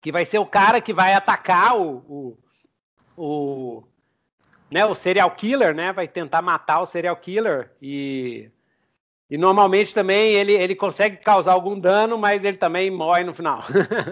[0.00, 2.38] que vai ser o cara que vai atacar o, o,
[3.16, 3.82] o,
[4.70, 5.92] né, o serial killer, né?
[5.92, 7.70] Vai tentar matar o serial killer.
[7.82, 8.48] E,
[9.30, 13.62] e normalmente também ele, ele consegue causar algum dano, mas ele também morre no final.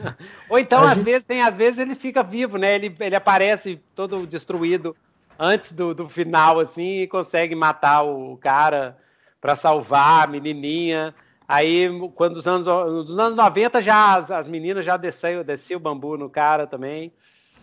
[0.51, 1.05] Ou então, às gente...
[1.05, 2.75] vezes, tem, às vezes ele fica vivo, né?
[2.75, 4.95] Ele, ele aparece todo destruído
[5.41, 8.99] antes do, do final, assim, e consegue matar o cara
[9.41, 11.15] para salvar a menininha.
[11.49, 15.81] Aí, quando os anos, nos anos 90, já as, as meninas já desceu, desceu o
[15.81, 17.11] bambu no cara também.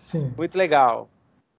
[0.02, 0.34] Sim.
[0.36, 1.08] Muito legal.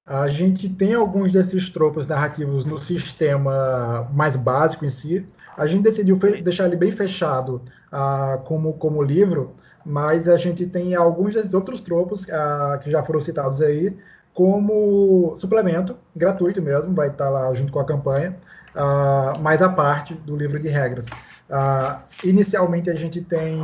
[0.04, 5.24] A gente tem alguns desses tropos narrativos no sistema mais básico em si.
[5.56, 9.54] A gente decidiu deixar ele bem fechado uh, como, como livro,
[9.84, 13.96] mas a gente tem alguns desses outros tropos uh, que já foram citados aí,
[14.38, 18.36] como suplemento, gratuito mesmo, vai estar lá junto com a campanha,
[18.72, 21.06] uh, mais a parte do livro de regras.
[21.50, 23.60] Uh, inicialmente a gente tem,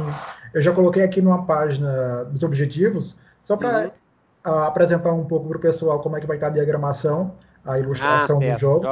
[0.53, 4.53] eu já coloquei aqui numa página dos objetivos, só para uhum.
[4.53, 7.79] uh, apresentar um pouco para o pessoal como é que vai estar a diagramação, a
[7.79, 8.85] ilustração ah, do jogo.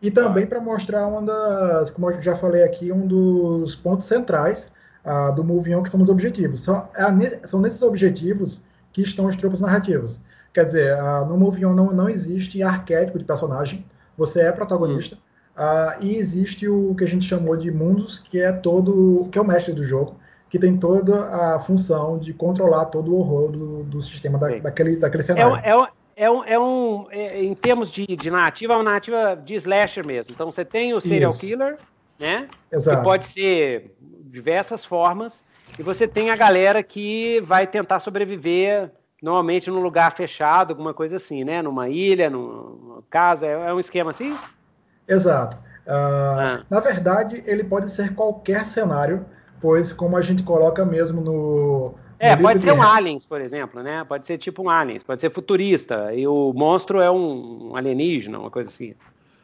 [0.00, 4.70] E também para mostrar uma das, como eu já falei aqui, um dos pontos centrais
[5.04, 6.62] uh, do Moving On, que são os objetivos.
[6.62, 8.62] São, é, são nesses objetivos
[8.92, 10.20] que estão os tropos narrativos.
[10.56, 13.84] Quer dizer, uh, no Moving On não, não existe arquétipo de personagem,
[14.16, 15.18] você é protagonista,
[15.54, 19.42] uh, e existe o que a gente chamou de mundos, que é todo, que é
[19.42, 23.82] o mestre do jogo, que tem toda a função de controlar todo o horror do,
[23.82, 25.56] do sistema da, daquele, daquele é cenário.
[25.56, 29.36] É, é, é um, é um é, em termos de, de narrativa, é uma narrativa
[29.36, 30.32] de slasher mesmo.
[30.32, 31.40] Então você tem o serial Isso.
[31.40, 31.76] killer,
[32.18, 32.48] né?
[32.72, 32.96] Exato.
[32.96, 35.44] Que pode ser diversas formas.
[35.78, 38.90] E você tem a galera que vai tentar sobreviver
[39.22, 41.62] normalmente num lugar fechado, alguma coisa assim, né?
[41.62, 44.36] Numa ilha, numa casa, é, é um esquema assim?
[45.08, 45.56] Exato.
[45.86, 46.62] Uh, ah.
[46.68, 49.24] Na verdade, ele pode ser qualquer cenário,
[49.60, 51.94] pois como a gente coloca mesmo no.
[52.18, 54.04] É, no pode ser um Aliens, por exemplo, né?
[54.04, 58.50] Pode ser tipo um Aliens, pode ser futurista, e o monstro é um alienígena, uma
[58.50, 58.94] coisa assim.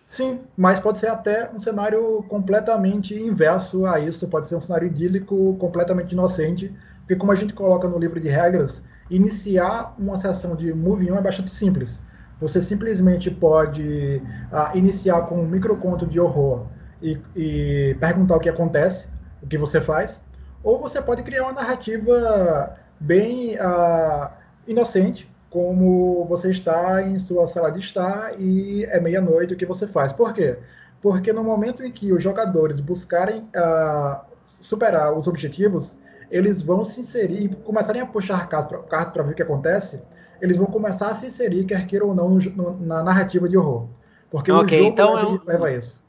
[0.06, 4.86] Sim, mas pode ser até um cenário completamente inverso a isso, pode ser um cenário
[4.86, 10.56] idílico completamente inocente, porque como a gente coloca no livro de regras, iniciar uma sessão
[10.56, 12.00] de Movie 1 é bastante simples.
[12.40, 16.66] Você simplesmente pode uh, iniciar com um microconto de horror
[17.00, 19.06] e, e, perguntar o que acontece,
[19.42, 20.22] o que você faz,
[20.62, 24.28] ou você pode criar uma narrativa bem uh,
[24.66, 29.86] inocente, como você está em sua sala de estar e é meia-noite o que você
[29.86, 30.12] faz.
[30.12, 30.56] Por quê?
[31.00, 35.98] Porque no momento em que os jogadores buscarem uh, superar os objetivos,
[36.32, 40.02] eles vão se inserir e começarem a puxar cartas para ver o que acontece,
[40.40, 43.86] eles vão começar a se inserir, quer queira ou não, no, na narrativa de horror.
[44.30, 45.40] Porque okay, o jogo então leva, é um...
[45.44, 46.02] leva a isso.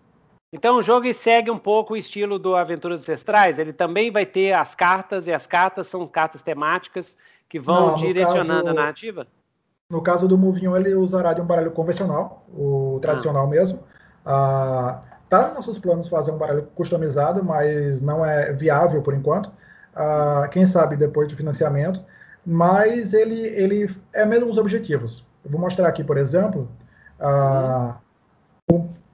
[0.53, 3.59] Então o jogo segue um pouco o estilo do Aventuras Ancestrais.
[3.59, 7.17] Ele também vai ter as cartas, e as cartas são cartas temáticas
[7.49, 9.27] que vão não, direcionando caso, a narrativa?
[9.89, 13.49] No caso do Movinho, ele usará de um baralho convencional, o tradicional ah.
[13.49, 13.83] mesmo.
[14.25, 19.51] Ah, tá nos nossos planos fazer um baralho customizado, mas não é viável por enquanto.
[19.95, 22.03] Ah, quem sabe depois do financiamento
[22.45, 25.25] mas ele, ele é mesmo os objetivos.
[25.43, 26.69] Eu vou mostrar aqui, por exemplo,
[27.19, 27.93] uh,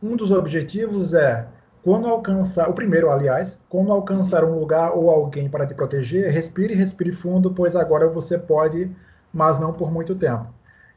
[0.02, 1.48] um dos objetivos é
[1.84, 6.74] quando alcançar, o primeiro, aliás, quando alcançar um lugar ou alguém para te proteger, respire,
[6.74, 8.92] respire fundo, pois agora você pode,
[9.34, 10.48] mas não por muito tempo.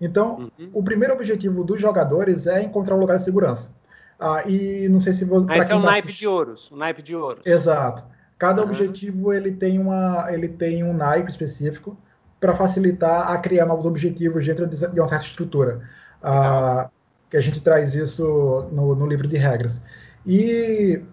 [0.01, 0.71] Então, uhum.
[0.73, 3.71] o primeiro objetivo dos jogadores é encontrar um lugar de segurança.
[4.19, 5.47] Ah, e não sei se você.
[5.53, 6.21] Esse é o tá naipe assist...
[6.21, 7.47] de ouros, o naipe de ouros.
[7.47, 8.05] Exato.
[8.43, 8.71] Cada uhum.
[8.71, 11.97] objetivo ele tem, uma, ele tem um naipe específico
[12.41, 15.81] para facilitar a criar novos objetivos dentro de uma certa estrutura.
[16.21, 16.91] Ah,
[17.31, 19.81] que a gente traz isso no, no livro de regras.
[20.27, 21.05] E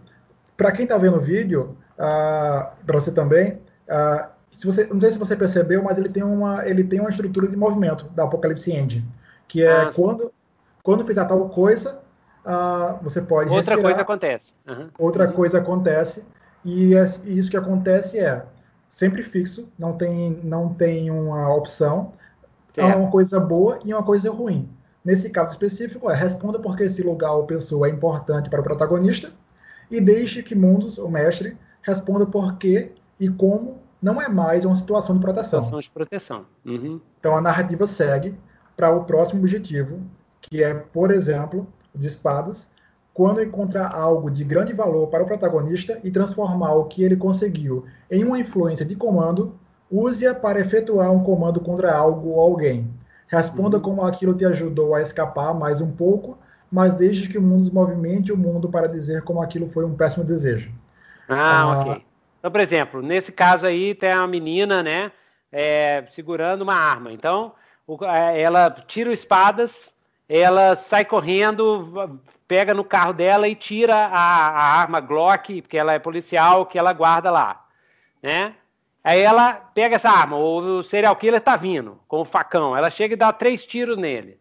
[0.57, 5.11] para quem está vendo o vídeo, ah, para você também, ah, se você, não sei
[5.11, 8.71] se você percebeu, mas ele tem uma, ele tem uma estrutura de movimento da Apocalipse
[8.71, 9.07] Engine,
[9.47, 10.33] que é ah, quando,
[10.81, 11.99] quando fizer tal coisa,
[13.03, 14.89] você pode outra respirar, coisa acontece, uhum.
[14.97, 15.33] outra uhum.
[15.33, 16.23] coisa acontece
[16.63, 18.45] e, é, e isso que acontece é
[18.87, 22.11] sempre fixo, não tem, não tem uma opção.
[22.75, 24.69] É uma coisa boa e uma coisa ruim.
[25.03, 29.31] Nesse caso específico, é responda porque esse lugar ou pessoa é importante para o protagonista
[29.89, 34.75] e deixe que Mundos, o mestre, responda por que e como não é mais uma
[34.75, 35.61] situação de proteção.
[35.61, 36.45] Situação de proteção.
[36.65, 37.01] Uhum.
[37.19, 38.35] Então a narrativa segue
[38.77, 39.99] para o próximo objetivo,
[40.41, 42.69] que é, por exemplo, de espadas,
[43.19, 47.85] quando encontrar algo de grande valor para o protagonista e transformar o que ele conseguiu
[48.09, 49.59] em uma influência de comando,
[49.91, 52.89] use-a para efetuar um comando contra algo ou alguém.
[53.27, 53.83] Responda uhum.
[53.83, 56.37] como aquilo te ajudou a escapar mais um pouco,
[56.71, 59.97] mas deixe que o mundo se movimente o mundo para dizer como aquilo foi um
[59.97, 60.71] péssimo desejo.
[61.27, 62.05] Ah, ah ok.
[62.39, 65.11] Então, por exemplo, nesse caso aí tem uma menina, né,
[65.51, 67.11] é, segurando uma arma.
[67.11, 67.51] Então,
[68.03, 69.93] é, ela tira espadas,
[70.29, 72.17] ela sai correndo,
[72.49, 76.79] pega no carro dela e tira a, a, arma Glock, porque ela é policial, que
[76.79, 77.63] ela guarda lá,
[78.23, 78.55] né?
[79.03, 83.13] Aí ela pega essa arma, o serial killer tá vindo com o facão, ela chega
[83.13, 84.39] e dá três tiros nele.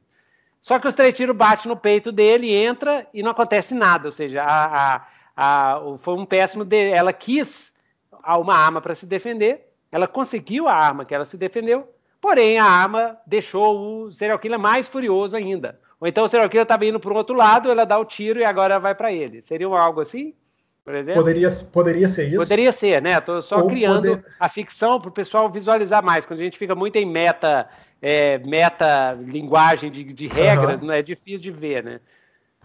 [0.62, 4.12] Só que os três tiros batem no peito dele, entra e não acontece nada, ou
[4.12, 5.02] seja, a,
[5.36, 6.64] a, a foi um péssimo.
[6.64, 7.74] De, ela quis
[8.26, 11.86] uma arma para se defender, ela conseguiu a arma que ela se defendeu,
[12.22, 15.78] porém a arma deixou o serial killer mais furioso ainda.
[16.00, 18.38] Ou então o serial killer estava indo para o outro lado, ela dá o tiro
[18.38, 19.42] e agora vai para ele.
[19.42, 20.32] Seria algo assim?
[20.84, 21.20] Por exemplo?
[21.20, 22.38] Poderia, poderia ser isso.
[22.38, 23.18] Poderia ser, né?
[23.18, 24.24] Estou só Ou criando poder...
[24.40, 26.24] a ficção para o pessoal visualizar mais.
[26.24, 27.68] Quando a gente fica muito em meta,
[28.00, 30.86] é, meta linguagem de, de regras, uhum.
[30.86, 31.00] né?
[31.00, 32.00] é difícil de ver, né?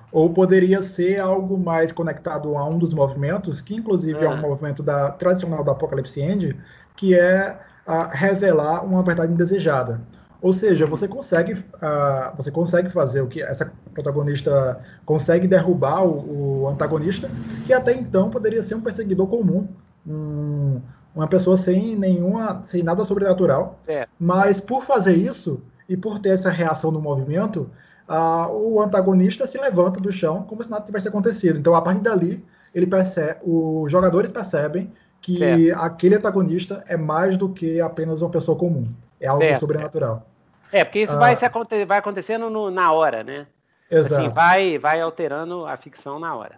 [0.10, 4.32] Ou poderia ser algo mais conectado a um dos movimentos, que inclusive uhum.
[4.32, 6.56] é um movimento da, tradicional da Apocalipse End,
[6.96, 10.00] que é a revelar uma verdade indesejada.
[10.44, 16.64] Ou seja, você consegue, uh, você consegue fazer o que essa protagonista consegue derrubar o,
[16.64, 17.32] o, antagonista,
[17.66, 19.70] que até então poderia ser um perseguidor comum,
[20.06, 20.82] um,
[21.16, 23.80] uma pessoa sem nenhuma, sem nada sobrenatural.
[23.88, 24.06] É.
[24.20, 27.72] Mas por fazer isso e por ter essa reação no movimento,
[28.10, 31.58] uh, o antagonista se levanta do chão como se nada tivesse acontecido.
[31.58, 37.48] Então, a partir dali, ele percebe, os jogadores percebem que aquele antagonista é mais do
[37.48, 38.90] que apenas uma pessoa comum.
[39.22, 40.33] É algo certo, sobrenatural.
[40.74, 43.46] É, porque isso ah, vai, se vai acontecendo no, na hora, né?
[43.92, 44.16] Assim, Exato.
[44.16, 46.56] Assim, vai, vai alterando a ficção na hora.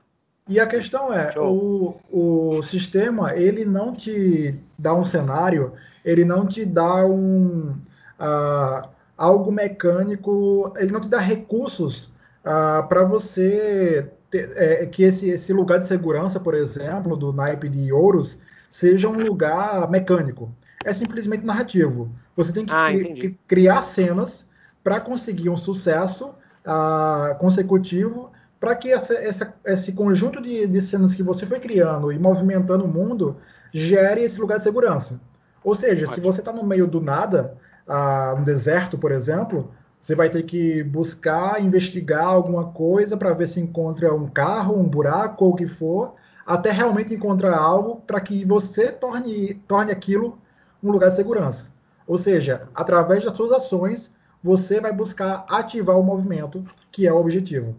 [0.47, 5.73] E a questão é, o, o sistema, ele não te dá um cenário,
[6.05, 7.75] ele não te dá um
[8.17, 12.05] uh, algo mecânico, ele não te dá recursos
[12.45, 17.67] uh, para você ter, é, que esse, esse lugar de segurança, por exemplo, do naipe
[17.67, 18.37] de Ouros,
[18.69, 20.49] seja um lugar mecânico.
[20.85, 22.09] É simplesmente narrativo.
[22.35, 24.45] Você tem que, ah, que criar cenas
[24.83, 31.13] para conseguir um sucesso uh, consecutivo para que essa, essa, esse conjunto de, de cenas
[31.13, 33.37] que você foi criando e movimentando o mundo
[33.73, 35.19] gere esse lugar de segurança.
[35.63, 36.13] Ou seja, Ótimo.
[36.13, 40.43] se você está no meio do nada, ah, no deserto, por exemplo, você vai ter
[40.43, 45.55] que buscar, investigar alguma coisa para ver se encontra um carro, um buraco ou o
[45.55, 46.13] que for,
[46.45, 50.37] até realmente encontrar algo para que você torne, torne aquilo
[50.83, 51.65] um lugar de segurança.
[52.07, 54.13] Ou seja, através das suas ações,
[54.43, 57.75] você vai buscar ativar o movimento, que é o objetivo.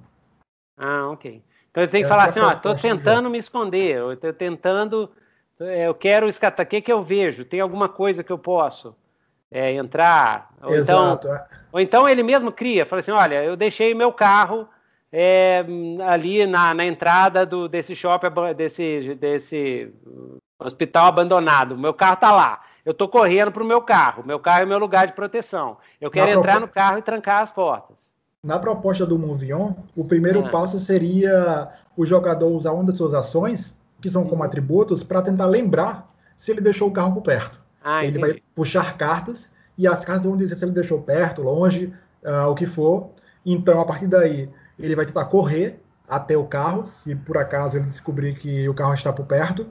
[0.76, 1.42] Ah, ok.
[1.70, 5.10] Então ele tem que Essa falar assim, ó, estou tentando me esconder, eu estou tentando,
[5.60, 7.44] eu quero escatar, o que, que eu vejo?
[7.44, 8.96] Tem alguma coisa que eu posso
[9.50, 10.50] é, entrar?
[10.62, 11.28] Ou Exato.
[11.28, 14.66] Então, ou então ele mesmo cria, fala assim, olha, eu deixei meu carro
[15.12, 15.64] é,
[16.08, 19.92] ali na, na entrada do, desse shopping, desse, desse
[20.58, 22.62] hospital abandonado, meu carro está lá.
[22.87, 25.77] Eu estou correndo para o meu carro, meu carro é meu lugar de proteção.
[26.01, 27.96] Eu quero na entrar no carro e trancar as portas.
[28.40, 30.49] Na proposta do Movion, o primeiro ah.
[30.51, 35.46] passo seria o jogador usar uma das suas ações, que são como atributos, para tentar
[35.46, 37.61] lembrar se ele deixou o carro por perto.
[37.83, 41.92] Ah, ele vai puxar cartas e as cartas vão dizer se ele deixou perto, longe,
[42.22, 43.11] uh, o que for.
[43.44, 47.87] Então, a partir daí, ele vai tentar correr até o carro, se por acaso ele
[47.87, 49.62] descobrir que o carro está por perto.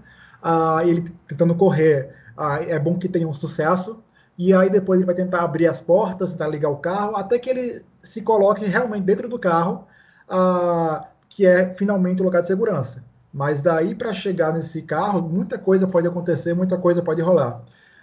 [0.43, 4.03] Uh, ele tentando correr, uh, é bom que tenha um sucesso.
[4.37, 7.49] E aí depois ele vai tentar abrir as portas, tentar ligar o carro, até que
[7.49, 9.87] ele se coloque realmente dentro do carro,
[10.27, 13.03] ah, que é finalmente o lugar de segurança.
[13.33, 17.61] Mas daí para chegar nesse carro, muita coisa pode acontecer, muita coisa pode rolar.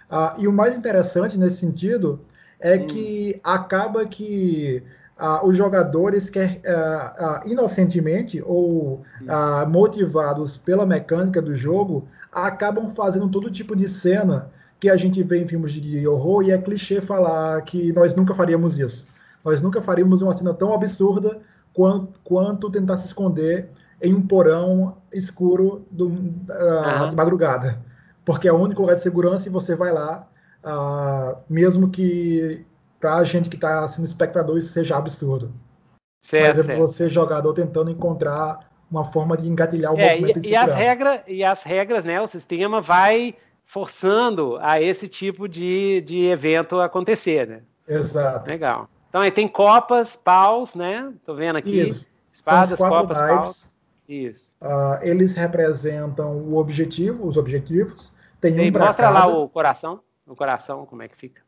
[0.09, 2.21] Ah, e o mais interessante nesse sentido
[2.59, 2.87] é hum.
[2.87, 4.83] que acaba que
[5.17, 9.25] ah, os jogadores, quer, ah, ah, inocentemente ou hum.
[9.27, 15.21] ah, motivados pela mecânica do jogo, acabam fazendo todo tipo de cena que a gente
[15.23, 19.07] vê em filmes de horror e é clichê falar que nós nunca faríamos isso.
[19.43, 21.39] Nós nunca faríamos uma cena tão absurda
[21.73, 23.69] quanto, quanto tentar se esconder
[24.01, 27.09] em um porão escuro do, uh, uhum.
[27.09, 27.81] de madrugada.
[28.25, 30.27] Porque é o único lugar de segurança e você vai lá,
[30.65, 32.65] uh, mesmo que
[32.99, 35.53] para a gente que está sendo espectador isso seja absurdo.
[36.21, 40.51] Certo, Mas é você, jogador, tentando encontrar uma forma de engatilhar o é, movimento e,
[40.51, 42.21] e as regras E as regras, né?
[42.21, 47.61] O sistema vai forçando a esse tipo de, de evento acontecer, né?
[47.87, 48.49] Exato.
[48.49, 48.87] Legal.
[49.09, 51.11] Então aí tem copas, paus, né?
[51.25, 51.89] Tô vendo aqui.
[51.89, 52.05] Isso.
[52.31, 53.37] Espadas, copas, naipes.
[53.37, 53.71] paus.
[54.07, 54.53] Isso.
[54.61, 58.13] Uh, eles representam o objetivo, os objetivos.
[58.39, 60.01] Tem um mostra lá o coração.
[60.27, 61.41] O coração, como é que fica?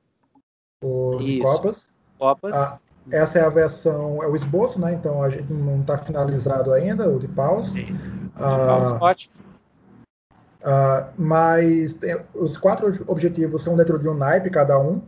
[0.84, 1.94] O de copas.
[2.18, 2.56] Copas.
[2.56, 2.80] Uh,
[3.12, 4.94] essa é a versão, é o esboço, né?
[4.94, 7.70] Então a gente não está finalizado ainda, o de paus.
[7.70, 7.98] Sim.
[9.00, 9.34] Ótimo.
[10.62, 15.00] Uh, mas tem, os quatro objetivos são dentro de um naipe cada um,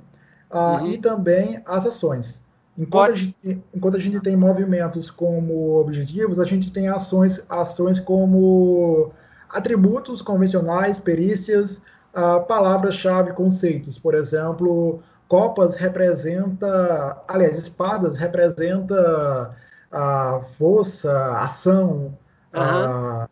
[0.51, 0.91] uh, uhum.
[0.91, 2.45] e também as ações.
[2.77, 7.99] Enquanto a, gente, enquanto a, gente, tem movimentos como objetivos, a gente tem ações, ações
[7.99, 9.12] como
[9.49, 11.81] atributos convencionais, perícias,
[12.13, 13.97] uh, palavras-chave, conceitos.
[13.97, 19.55] Por exemplo, copas representa, aliás, espadas representa
[19.91, 22.17] a força, ação,
[22.53, 23.27] uhum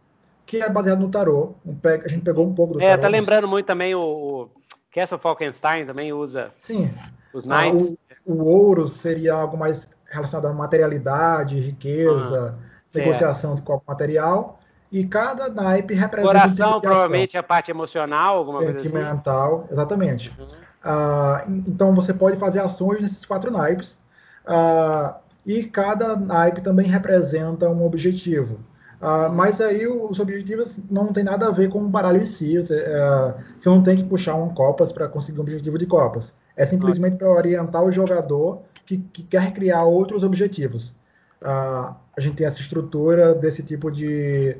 [0.45, 1.55] que é baseado no tarô.
[1.83, 2.93] A gente pegou um pouco do é, tarô.
[2.93, 4.49] É, tá lembrando muito também o, o
[4.91, 6.51] Castle Falkenstein também usa.
[6.55, 6.93] Sim.
[7.33, 7.97] Os knights.
[8.09, 13.55] Ah, o, o, ouro seria algo mais relacionado à materialidade, riqueza, ah, negociação é.
[13.55, 14.59] de qualquer material.
[14.91, 16.33] E cada naipe representa.
[16.33, 18.83] Coração, provavelmente, é a parte emocional, alguma coisa assim.
[18.83, 20.33] Sentimental, exatamente.
[20.39, 20.64] Uhum.
[20.85, 23.99] Ah, então você pode fazer ações nesses quatro naipes.
[24.45, 28.59] Ah, e cada naipe também representa um objetivo.
[29.01, 32.57] Uh, mas aí os objetivos não tem nada a ver com o baralho em si.
[32.57, 36.33] Você, uh, você não tem que puxar um copas para conseguir um objetivo de copas.
[36.55, 40.95] É simplesmente para orientar o jogador que, que, quer criar outros objetivos.
[41.41, 44.57] Uh, a gente tem essa estrutura desse tipo de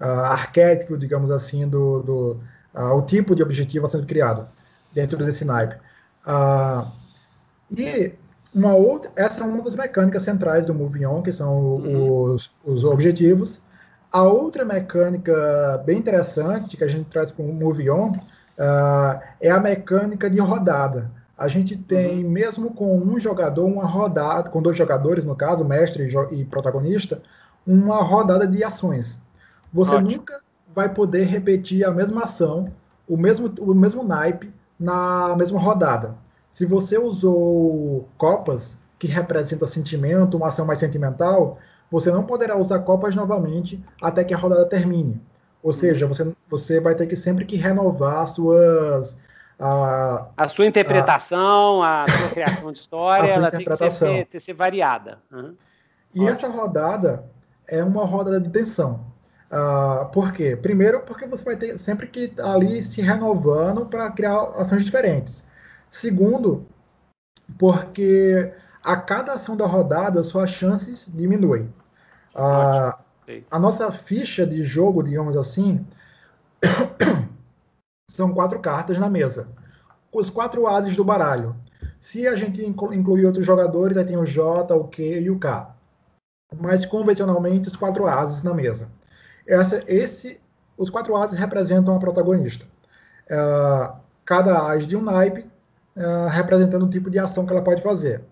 [0.00, 2.40] arquétipo, digamos assim, do, do
[2.74, 4.48] o tipo de objetivo a sendo criado
[4.94, 5.76] dentro desse naipe.
[7.76, 8.12] e
[8.54, 12.32] uma outra, essa é uma das mecânicas centrais do Moving On, que são uhum.
[12.32, 13.60] os, os objetivos.
[14.12, 19.50] A outra mecânica bem interessante que a gente traz para o Move On uh, é
[19.50, 21.10] a mecânica de rodada.
[21.36, 22.30] A gente tem, uhum.
[22.30, 27.20] mesmo com um jogador, uma rodada, com dois jogadores, no caso, mestre e protagonista,
[27.66, 29.20] uma rodada de ações.
[29.72, 30.10] você Ótimo.
[30.12, 30.40] nunca
[30.72, 32.72] vai poder repetir a mesma ação,
[33.08, 34.52] o mesmo, o mesmo naipe
[34.84, 36.14] na mesma rodada.
[36.52, 41.58] Se você usou copas, que representa sentimento, uma ação mais sentimental,
[41.90, 45.20] você não poderá usar copas novamente até que a rodada termine.
[45.62, 45.72] Ou hum.
[45.72, 49.16] seja, você, você vai ter que sempre que renovar suas.
[49.58, 54.40] A, a sua interpretação, a, a sua criação de história, ela tem que ser, ter,
[54.40, 55.18] ser variada.
[55.32, 55.54] Uhum.
[56.14, 56.28] E Ótimo.
[56.28, 57.24] essa rodada
[57.66, 59.13] é uma rodada de tensão.
[59.54, 60.56] Uh, por quê?
[60.56, 65.46] Primeiro, porque você vai ter sempre que ali se renovando para criar ações diferentes.
[65.88, 66.66] Segundo,
[67.56, 68.52] porque
[68.82, 71.72] a cada ação da rodada suas chances diminuem.
[72.34, 72.98] Uh,
[73.48, 75.86] a nossa ficha de jogo, digamos assim,
[78.10, 79.46] são quatro cartas na mesa.
[80.12, 81.54] Os quatro ases do baralho.
[82.00, 85.72] Se a gente incluir outros jogadores, aí tem o J, o Q e o K.
[86.60, 88.88] Mas convencionalmente, os quatro ases na mesa.
[89.46, 90.40] Essa, esse,
[90.76, 92.66] os quatro ases representam a protagonista.
[93.26, 95.46] Uh, cada as de um naipe
[95.96, 98.22] uh, representando o tipo de ação que ela pode fazer.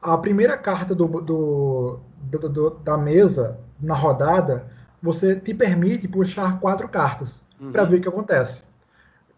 [0.00, 4.66] A primeira carta do, do, do, do, da mesa na rodada,
[5.02, 7.72] você te permite puxar quatro cartas uhum.
[7.72, 8.62] para ver o que acontece.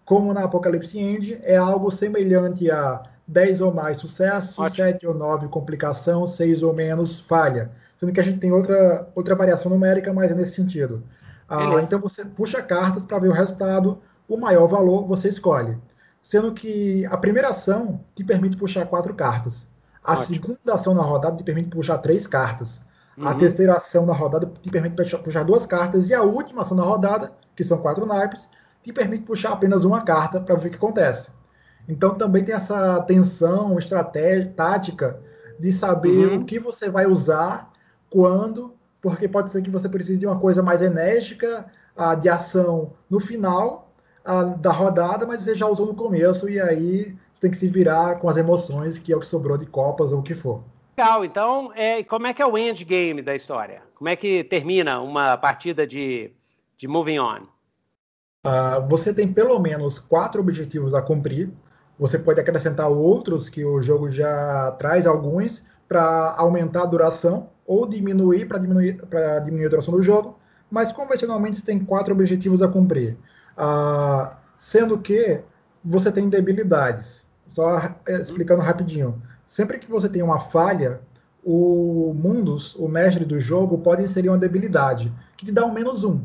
[0.05, 4.86] Como na Apocalipse End, é algo semelhante a 10 ou mais sucesso, Ótimo.
[4.86, 7.70] 7 ou 9 complicação, 6 ou menos falha
[8.01, 11.03] sendo que a gente tem outra, outra variação numérica, mas é nesse sentido.
[11.46, 15.76] Ah, então você puxa cartas para ver o resultado, o maior valor você escolhe.
[16.22, 19.68] Sendo que a primeira ação te permite puxar quatro cartas.
[20.03, 20.26] A Ótimo.
[20.28, 22.80] segunda ação na rodada te permite puxar três cartas.
[23.18, 23.28] Uhum.
[23.28, 26.09] A terceira ação na rodada te permite puxar duas cartas.
[26.09, 28.48] E a última ação na rodada, que são quatro naipes,
[28.82, 31.28] te permite puxar apenas uma carta para ver o que acontece.
[31.86, 35.20] Então também tem essa tensão estratégia, tática,
[35.59, 36.40] de saber uhum.
[36.40, 37.70] o que você vai usar
[38.11, 41.65] quando, porque pode ser que você precise de uma coisa mais enérgica,
[41.97, 43.93] uh, de ação no final
[44.27, 48.17] uh, da rodada, mas você já usou no começo e aí tem que se virar
[48.17, 50.63] com as emoções, que é o que sobrou de copas ou o que for.
[50.99, 53.83] Legal, então, é, como é que é o endgame da história?
[53.95, 56.31] Como é que termina uma partida de,
[56.77, 57.41] de Moving On?
[58.47, 61.51] Uh, você tem pelo menos quatro objetivos a cumprir.
[61.99, 67.87] Você pode acrescentar outros que o jogo já traz alguns para aumentar a duração ou
[67.87, 69.01] diminuir para diminuir,
[69.45, 70.37] diminuir a duração do jogo,
[70.68, 73.16] mas convencionalmente você tem quatro objetivos a cumprir.
[73.57, 75.41] Ah, sendo que
[75.85, 77.25] você tem debilidades.
[77.47, 79.23] Só é, explicando rapidinho.
[79.47, 81.01] Sempre que você tem uma falha,
[81.45, 86.03] o Mundus, o mestre do jogo, pode inserir uma debilidade, que te dá um menos
[86.03, 86.23] um.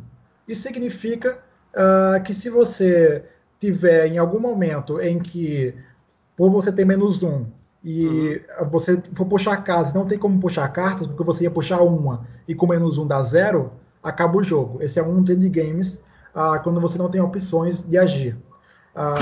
[0.48, 1.38] Isso significa
[1.76, 3.24] uh, que se você
[3.60, 5.76] tiver em algum momento em que,
[6.36, 7.46] por você ter menos um,
[7.86, 8.68] e uhum.
[8.68, 12.56] você for puxar cartas, não tem como puxar cartas, porque você ia puxar uma e
[12.56, 13.72] com menos um dá zero,
[14.02, 14.82] acaba o jogo.
[14.82, 18.36] Esse é um dos endgames, ah, quando você não tem opções de agir.
[18.96, 19.20] Ah,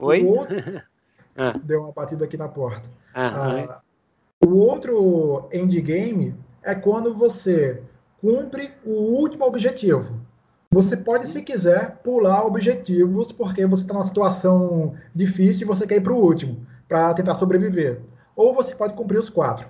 [0.00, 0.24] Oi?
[0.24, 0.56] O outro...
[1.38, 1.54] ah.
[1.62, 2.90] Deu uma batida aqui na porta.
[3.14, 3.80] Ah,
[4.44, 6.34] o outro endgame
[6.64, 7.80] é quando você
[8.20, 10.20] cumpre o último objetivo.
[10.72, 15.96] Você pode, se quiser, pular objetivos porque você está numa situação difícil e você quer
[15.96, 18.00] ir para o último para tentar sobreviver.
[18.34, 19.66] Ou você pode cumprir os quatro.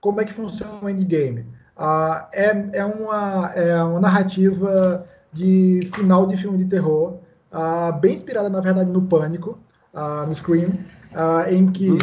[0.00, 1.46] Como é que funciona o endgame?
[1.76, 7.18] Ah, é, é, uma, é uma narrativa de final de filme de terror,
[7.50, 9.58] ah, bem inspirada, na verdade, no Pânico,
[9.92, 10.72] ah, no Scream,
[11.14, 11.98] ah, em que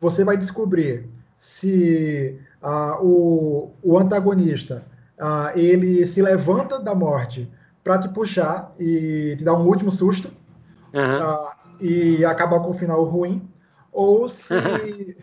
[0.00, 1.08] você vai descobrir
[1.38, 4.84] se ah, o, o antagonista
[5.20, 7.50] ah, ele se levanta da morte
[7.82, 10.30] para te puxar e te dar um último susto
[10.94, 11.46] uhum.
[11.80, 13.48] e acabar com o final ruim,
[13.92, 15.16] ou se,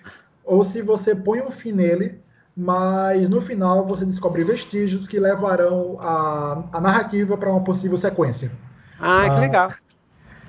[0.46, 2.22] ou se você põe um fim nele,
[2.56, 8.52] mas no final você descobre vestígios que levarão a, a narrativa para uma possível sequência.
[9.00, 9.74] Ah, que ah, legal.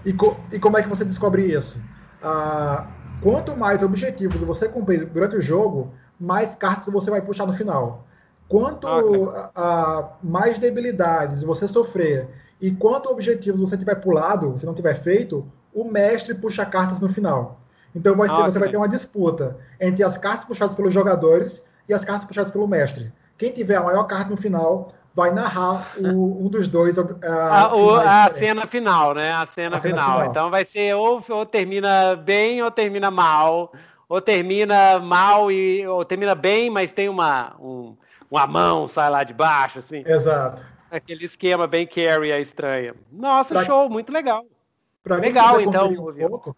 [0.04, 1.80] E, co, e como é que você descobre isso?
[2.22, 2.88] Ah,
[3.22, 8.06] quanto mais objetivos você cumprir durante o jogo, mais cartas você vai puxar no final.
[8.48, 12.28] Quanto ah, a, mais debilidades você sofrer
[12.60, 17.08] e quanto objetivos você tiver pulado, se não tiver feito, o mestre puxa cartas no
[17.08, 17.59] final.
[17.94, 21.64] Então vai ser, ah, você vai ter uma disputa entre as cartas puxadas pelos jogadores
[21.88, 23.12] e as cartas puxadas pelo mestre.
[23.36, 26.96] Quem tiver a maior carta no final vai narrar o, um dos dois.
[26.98, 29.32] Uh, a, o, a cena final, né?
[29.32, 29.80] A cena, a final.
[29.80, 30.24] cena final.
[30.26, 33.72] Então vai ser ou, ou, termina bem ou termina mal.
[34.08, 37.96] Ou termina mal e ou termina bem, mas tem uma, um,
[38.30, 40.02] uma mão sai lá de baixo, assim.
[40.04, 40.64] Exato.
[40.90, 42.94] Aquele esquema bem carry a estranha.
[43.12, 44.44] Nossa, pra, show, muito legal.
[45.06, 45.88] Legal, então.
[45.88, 46.56] Um pouco,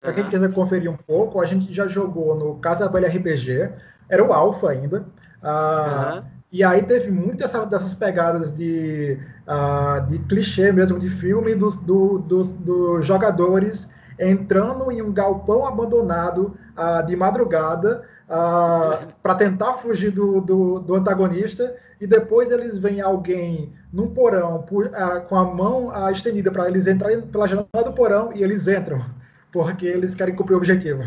[0.00, 3.70] para quem quiser conferir um pouco, a gente já jogou no Casa Velha RPG,
[4.08, 5.04] era o Alpha ainda.
[5.42, 6.22] Ah,
[6.52, 12.18] E aí teve muitas dessas pegadas de, uh, de clichê mesmo de filme dos, do,
[12.18, 13.88] do, dos jogadores
[14.18, 20.94] entrando em um galpão abandonado uh, de madrugada uh, para tentar fugir do, do, do,
[20.96, 24.90] antagonista e depois eles veem alguém num porão por,
[25.28, 29.00] com a mão estendida para eles entrarem pela janela do porão e eles entram
[29.52, 31.04] porque eles querem cumprir o objetivo.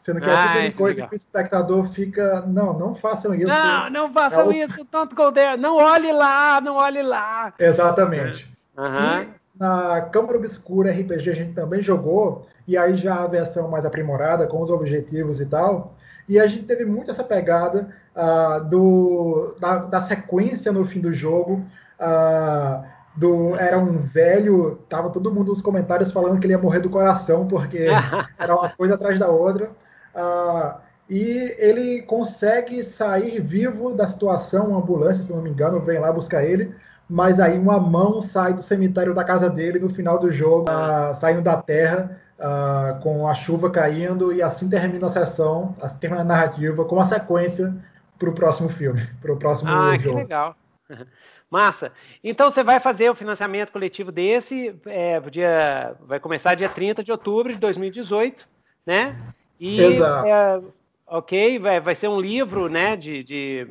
[0.00, 1.08] Sendo que ah, é coisa legal.
[1.08, 3.46] que o espectador fica, não, não façam isso.
[3.46, 5.56] Não, não façam é isso, tanto go there.
[5.56, 7.54] Não olhe lá, não olhe lá.
[7.56, 8.52] Exatamente.
[8.76, 9.22] Uhum.
[9.22, 13.84] E na Câmara Obscura RPG a gente também jogou, e aí já a versão mais
[13.84, 15.94] aprimorada, com os objetivos e tal.
[16.28, 21.12] E a gente teve muito essa pegada uh, do, da, da, sequência no fim do
[21.12, 21.64] jogo.
[22.00, 22.84] Uh,
[23.14, 26.90] do, era um velho, tava todo mundo nos comentários falando que ele ia morrer do
[26.90, 27.86] coração, porque
[28.38, 29.70] era uma coisa atrás da outra.
[30.14, 35.98] Uh, e ele consegue sair vivo da situação, uma ambulância, se não me engano, vem
[35.98, 36.74] lá buscar ele,
[37.08, 41.14] mas aí uma mão sai do cemitério da casa dele no final do jogo, uh,
[41.14, 46.22] saindo da terra, uh, com a chuva caindo, e assim termina a sessão, assim termina
[46.22, 47.74] a narrativa, com uma sequência
[48.18, 50.18] para o próximo filme, para o próximo ah, jogo.
[50.18, 50.56] Ah, que legal.
[51.52, 51.92] Massa.
[52.24, 57.12] Então você vai fazer o financiamento coletivo desse, é, dia, vai começar dia 30 de
[57.12, 58.48] outubro de 2018,
[58.86, 59.14] né?
[59.60, 60.26] E, Exato.
[60.26, 60.62] É,
[61.06, 62.96] ok, vai, vai ser um livro, né?
[62.96, 63.66] De, de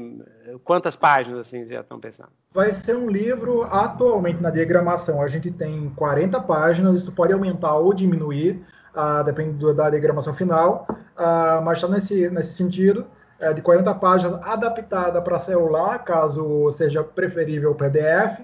[0.64, 2.30] quantas páginas assim já estão pensando?
[2.54, 7.74] Vai ser um livro, atualmente na diagramação, a gente tem 40 páginas, isso pode aumentar
[7.78, 8.64] ou diminuir,
[8.94, 13.08] uh, dependendo da diagramação final, uh, mas está nesse, nesse sentido,
[13.42, 18.39] é, de 40 páginas, adaptada para celular, caso seja preferível o PDF,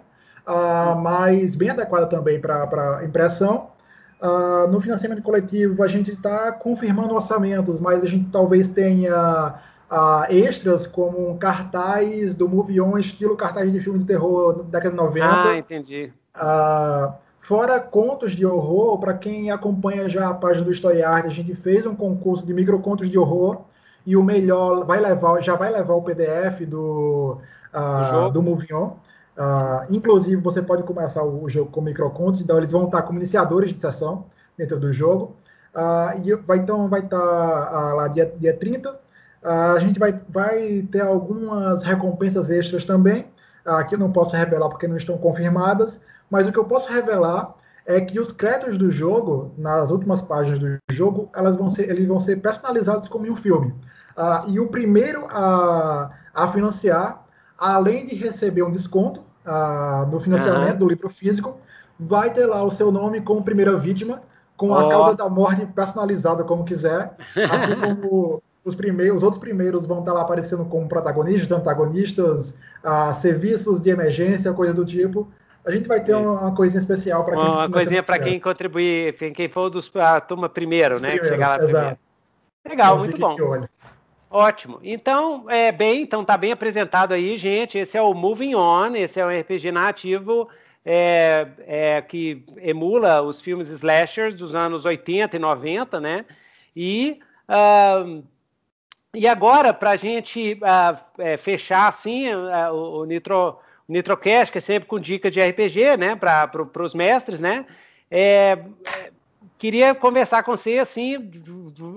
[0.48, 3.70] uh, mas bem adequada também para impressão.
[4.20, 9.54] Uh, no financiamento coletivo, a gente está confirmando orçamentos, mas a gente talvez tenha
[9.92, 14.64] uh, extras como um cartaz do Movie On, estilo cartaz de filme de terror da
[14.64, 15.28] década de 90.
[15.28, 16.12] Ah, entendi.
[16.36, 21.30] Uh, fora contos de horror, para quem acompanha já a página do Story Art, a
[21.30, 23.62] gente fez um concurso de microcontos de horror
[24.08, 27.40] e o melhor vai levar, já vai levar o PDF do,
[27.74, 28.96] do, do Movie On.
[29.38, 33.74] Uh, inclusive, você pode começar o jogo com microcontos, então eles vão estar como iniciadores
[33.74, 34.26] de sessão
[34.58, 35.36] dentro do jogo.
[35.76, 38.98] Uh, e vai, então vai estar uh, lá dia, dia 30.
[39.44, 43.28] a gente vai, vai ter algumas recompensas extras também,
[43.90, 46.00] que eu não posso revelar porque não estão confirmadas,
[46.32, 47.54] mas o que eu posso revelar
[47.88, 52.06] é que os créditos do jogo, nas últimas páginas do jogo, elas vão ser, eles
[52.06, 53.74] vão ser personalizados como em um filme.
[54.48, 57.26] e o primeiro a, a financiar,
[57.58, 59.24] além de receber um desconto,
[60.12, 60.80] no financiamento uhum.
[60.80, 61.58] do livro físico,
[61.98, 64.22] vai ter lá o seu nome como primeira vítima,
[64.58, 64.90] com a oh.
[64.90, 67.16] causa da morte personalizada como quiser,
[67.50, 72.50] assim como os primeiros, os outros primeiros vão estar lá aparecendo como protagonistas, antagonistas,
[72.84, 75.32] uh, serviços de emergência, coisa do tipo.
[75.68, 79.14] A gente vai ter uma, uma coisinha especial para quem uma coisinha para quem contribuir,
[79.34, 81.18] quem for dos a turma primeiro, os né?
[81.18, 81.98] Chegar lá primeiro.
[82.66, 83.68] Legal, então, muito bom.
[84.30, 84.80] Ótimo.
[84.82, 87.78] Então, é bem, então tá bem apresentado aí, gente.
[87.78, 90.48] Esse é o Moving On, esse é um RPG narrativo
[90.86, 96.26] é, é, que emula os filmes slashers dos anos 80 e 90, né?
[96.74, 98.24] E, uh,
[99.14, 104.62] e agora, para a gente uh, fechar assim uh, o, o Nitro, Nitrocast, que é
[104.62, 106.16] sempre com dica de RPG, né?
[106.16, 107.66] Para pro, os mestres, né?
[108.10, 108.58] É,
[109.58, 111.32] queria conversar com você, assim,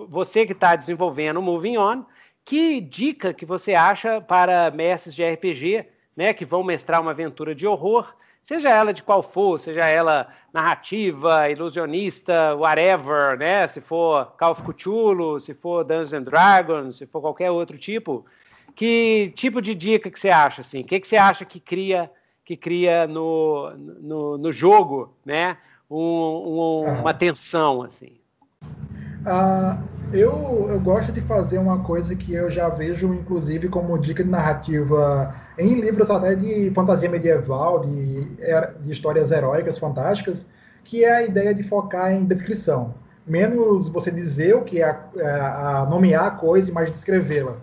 [0.08, 2.04] você que está desenvolvendo o Moving On,
[2.44, 5.86] que dica que você acha para mestres de RPG,
[6.16, 8.12] né, que vão mestrar uma aventura de horror,
[8.42, 13.68] seja ela de qual for, seja ela narrativa, ilusionista, whatever, né?
[13.68, 18.24] Se for Call of Cthulhu, se for Dungeons and Dragons, se for qualquer outro tipo,
[18.74, 20.80] que tipo de dica que você acha assim?
[20.80, 22.10] O que, que você acha que cria
[22.44, 25.56] que cria no, no, no jogo, né?
[25.88, 28.18] Um, um, uma tensão assim?
[29.20, 29.78] Uh,
[30.12, 34.30] eu, eu gosto de fazer uma coisa que eu já vejo, inclusive, como dica de
[34.30, 38.24] narrativa em livros até de fantasia medieval, de,
[38.80, 40.50] de histórias heróicas fantásticas,
[40.82, 42.94] que é a ideia de focar em descrição.
[43.24, 47.58] Menos você dizer o que é, é a nomear a coisa e mais descrevê-la.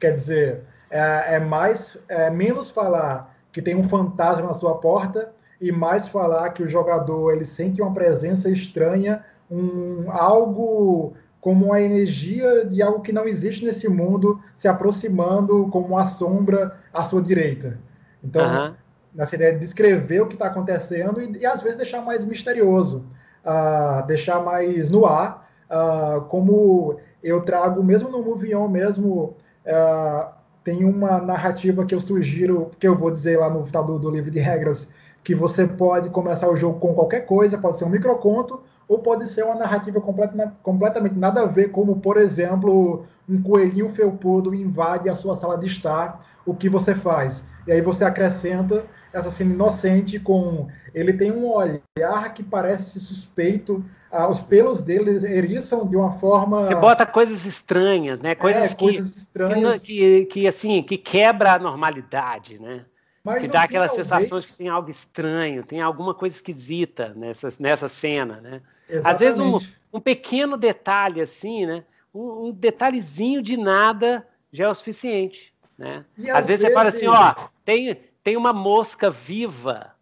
[0.00, 5.32] Quer dizer, é, é mais é menos falar que tem um fantasma na sua porta
[5.60, 11.80] e mais falar que o jogador ele sente uma presença estranha, um algo como a
[11.80, 17.22] energia de algo que não existe nesse mundo se aproximando como uma sombra à sua
[17.22, 17.78] direita.
[18.22, 18.74] Então, uhum.
[19.14, 23.06] nessa ideia de descrever o que está acontecendo e, e, às vezes deixar mais misterioso,
[23.44, 29.36] uh, deixar mais no ar, uh, como eu trago mesmo no Movie On mesmo,
[29.70, 30.30] uh,
[30.62, 34.30] tem uma narrativa que eu sugiro, que eu vou dizer lá no do, do livro
[34.30, 34.88] de regras,
[35.22, 39.28] que você pode começar o jogo com qualquer coisa, pode ser um microconto, ou pode
[39.28, 45.08] ser uma narrativa completamente, completamente nada a ver, como, por exemplo, um coelhinho felpudo invade
[45.08, 47.44] a sua sala de estar, o que você faz?
[47.66, 50.68] E aí você acrescenta essa cena inocente com...
[50.94, 56.66] Ele tem um olhar que parece suspeito, ah, os pelos dele eriçam de uma forma...
[56.66, 58.34] Você bota coisas estranhas, né?
[58.34, 59.82] Coisas, é, que, coisas estranhas.
[59.82, 62.84] Que, que, assim, que quebra a normalidade, né?
[63.22, 67.52] Mas que dá aquela sensação de que tem algo estranho, tem alguma coisa esquisita nessa,
[67.58, 68.62] nessa cena, né?
[68.88, 69.14] Exatamente.
[69.14, 69.58] Às vezes um,
[69.92, 71.84] um pequeno detalhe assim, né?
[72.14, 76.04] Um, um, detalhezinho de nada já é o suficiente, né?
[76.18, 77.34] Às, às, vezes, vezes você fala assim, ó,
[77.64, 79.94] tem, tem uma mosca viva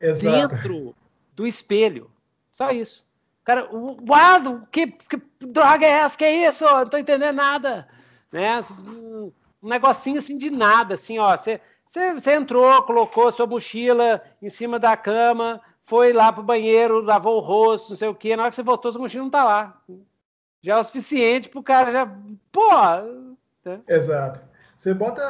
[0.00, 0.48] Exato.
[0.48, 0.94] dentro
[1.34, 2.10] do espelho.
[2.52, 3.04] Só isso.
[3.44, 6.16] Cara, uau, que, que droga é essa?
[6.16, 6.64] Que é isso?
[6.64, 7.88] não tô entendendo nada.
[8.30, 8.62] Né?
[8.86, 11.36] Um negocinho assim de nada, assim, ó.
[11.36, 11.60] Você
[12.32, 17.90] entrou, colocou sua mochila em cima da cama, foi lá pro banheiro, lavou o rosto,
[17.90, 18.36] não sei o quê.
[18.36, 19.82] Na hora que você voltou, sua mochila não tá lá.
[20.62, 22.06] Já é o suficiente pro cara já.
[22.52, 22.70] Pô!
[23.64, 23.80] Né?
[23.88, 24.49] Exato.
[24.80, 25.22] Você bota,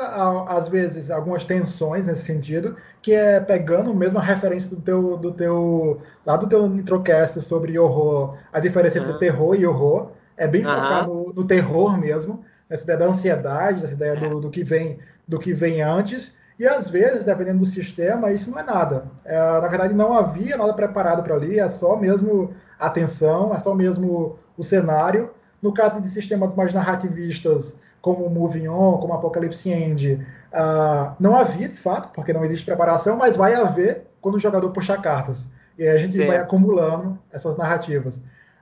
[0.46, 5.32] às vezes, algumas tensões nesse sentido, que é pegando mesmo a referência do teu, do
[5.32, 9.06] teu lá do teu Nitrocast sobre horror, a diferença uhum.
[9.06, 10.72] entre terror e horror, é bem uhum.
[10.72, 14.40] focado no, no, terror mesmo, essa ideia da ansiedade, essa ideia do, é.
[14.40, 18.58] do, que vem, do que vem antes, e às vezes, dependendo do sistema, isso não
[18.60, 19.06] é nada.
[19.24, 23.58] É, na verdade, não havia nada preparado para ali, é só mesmo a tensão, é
[23.58, 25.28] só mesmo o cenário.
[25.60, 31.36] No caso de sistemas mais narrativistas, como o Moving On, como Apocalypse End, uh, não
[31.36, 35.46] havia, de fato, porque não existe preparação, mas vai haver quando o jogador puxar cartas.
[35.78, 36.26] E aí a gente Sim.
[36.26, 38.18] vai acumulando essas narrativas.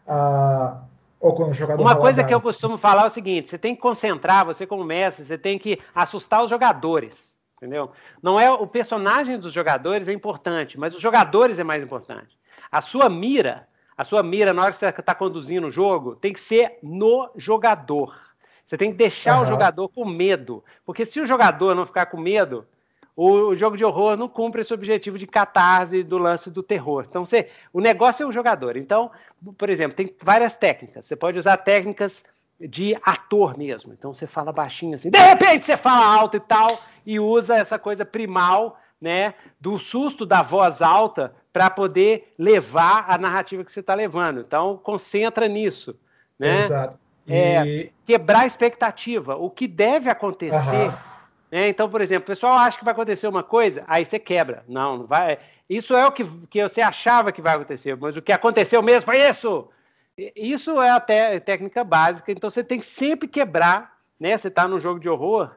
[0.06, 0.76] Uh,
[1.20, 3.74] ou quando o jogador Uma coisa que eu costumo falar é o seguinte: você tem
[3.74, 7.90] que concentrar, você como mestre, você tem que assustar os jogadores entendeu?
[8.22, 12.38] Não é o personagem dos jogadores é importante, mas os jogadores é mais importante.
[12.70, 16.32] A sua mira, a sua mira na hora que você está conduzindo o jogo, tem
[16.32, 18.16] que ser no jogador.
[18.68, 19.44] Você tem que deixar uhum.
[19.44, 22.66] o jogador com medo, porque se o jogador não ficar com medo,
[23.16, 27.06] o, jogo de horror não cumpre esse objetivo de catarse do lance do terror.
[27.08, 28.76] Então, você, o negócio é o jogador.
[28.76, 29.10] Então,
[29.56, 31.06] por exemplo, tem várias técnicas.
[31.06, 32.22] Você pode usar técnicas
[32.60, 33.94] de ator mesmo.
[33.94, 37.78] Então você fala baixinho assim, de repente você fala alto e tal, e usa essa
[37.78, 43.80] coisa primal, né, do susto da voz alta para poder levar a narrativa que você
[43.80, 44.40] está levando.
[44.40, 45.98] Então concentra nisso,
[46.38, 46.66] né?
[46.66, 47.07] Exato.
[47.28, 47.92] É, e...
[48.06, 50.92] Quebrar a expectativa, o que deve acontecer.
[51.50, 51.68] Né?
[51.68, 54.64] Então, por exemplo, o pessoal acha que vai acontecer uma coisa, aí você quebra.
[54.66, 55.38] Não, não vai.
[55.68, 59.10] Isso é o que, que você achava que vai acontecer, mas o que aconteceu mesmo
[59.10, 59.68] foi isso.
[60.34, 64.36] Isso é a técnica básica, então você tem que sempre quebrar, né?
[64.36, 65.52] Você está no jogo de horror,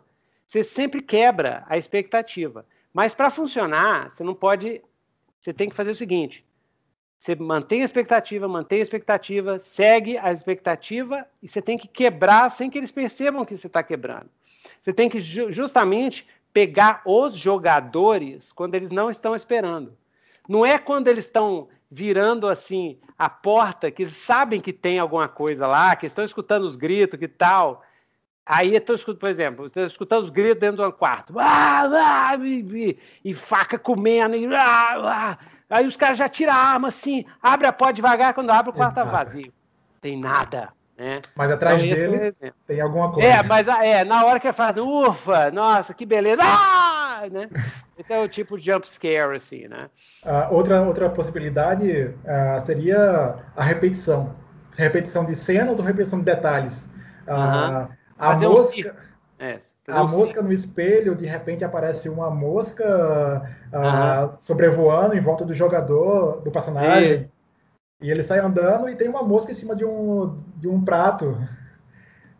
[0.45, 2.65] você sempre quebra a expectativa.
[2.93, 4.81] Mas para funcionar, você não pode.
[5.39, 6.45] Você tem que fazer o seguinte:
[7.21, 12.49] você mantém a expectativa, mantém a expectativa, segue a expectativa e você tem que quebrar
[12.49, 14.25] sem que eles percebam que você está quebrando.
[14.81, 19.95] Você tem que justamente pegar os jogadores quando eles não estão esperando.
[20.49, 25.67] Não é quando eles estão virando assim a porta, que sabem que tem alguma coisa
[25.67, 27.83] lá, que estão escutando os gritos, que tal.
[28.43, 31.37] Aí estão escutando, por exemplo, estão escutando os gritos dentro de um quarto.
[31.37, 34.35] Ah, ah, e, e, faca comendo.
[34.35, 35.37] E, ah, ah.
[35.71, 38.73] Aí os caras já tiram a arma assim, abre a porta devagar, quando abre o
[38.73, 39.53] quarto está vazio.
[40.01, 40.69] Tem nada.
[40.97, 41.21] Né?
[41.33, 43.27] Mas atrás então, dele é tem alguma coisa.
[43.27, 46.41] É, mas é, na hora que ele fala, ufa, nossa, que beleza.
[46.43, 47.23] Ah!
[47.31, 47.49] Né?
[47.97, 49.89] Esse é o tipo de jump scare, assim, né?
[50.25, 54.35] Uh, outra, outra possibilidade uh, seria a repetição.
[54.77, 56.81] Repetição de cenas ou repetição de detalhes.
[57.27, 58.95] Uh, a Fazer mosca,
[59.39, 63.49] um é, a mosca no espelho, de repente aparece uma mosca
[64.39, 67.29] sobrevoando em volta do jogador, do personagem.
[68.01, 68.07] E...
[68.07, 71.37] e ele sai andando e tem uma mosca em cima de um, de um prato.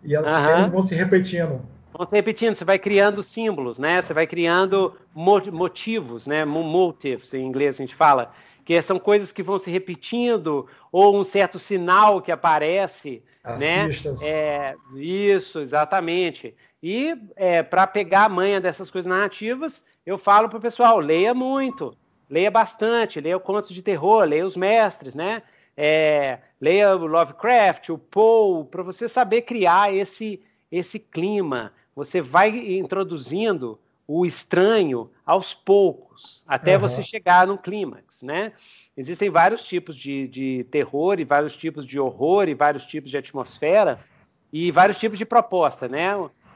[0.03, 1.61] E as cenas vão se repetindo.
[1.93, 4.01] Vão se repetindo, você vai criando símbolos, né?
[4.01, 6.45] Você vai criando motivos, né?
[6.45, 8.31] Motives, em inglês a gente fala,
[8.63, 13.87] que são coisas que vão se repetindo, ou um certo sinal que aparece, As né?
[13.87, 14.21] Pistas.
[14.21, 16.55] É, isso, exatamente.
[16.81, 21.33] E é, para pegar a manha dessas coisas narrativas, eu falo para o pessoal, leia
[21.33, 21.95] muito,
[22.29, 25.43] leia bastante, leia contos de terror, leia os mestres, né?
[25.77, 32.49] É, leia o Lovecraft, o Poe, para você saber criar esse, esse clima, você vai
[32.77, 36.81] introduzindo o estranho aos poucos, até uhum.
[36.81, 38.51] você chegar no clímax, né?
[38.97, 43.17] Existem vários tipos de, de terror e vários tipos de horror e vários tipos de
[43.17, 43.99] atmosfera
[44.51, 46.13] e vários tipos de proposta, né?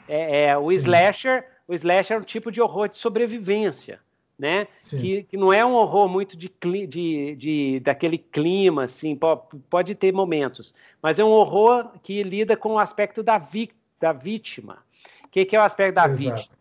[0.08, 0.76] É, é o Sim.
[0.76, 4.00] slasher o slash é um tipo de horror de sobrevivência,
[4.38, 4.68] né?
[4.84, 6.52] Que, que, não é um horror muito de,
[6.88, 12.56] de, de daquele clima, assim, pode, pode ter momentos, mas é um horror que lida
[12.56, 14.84] com o aspecto da, vi, da vítima.
[15.24, 16.18] O que, que é o aspecto da Exato.
[16.18, 16.56] vítima?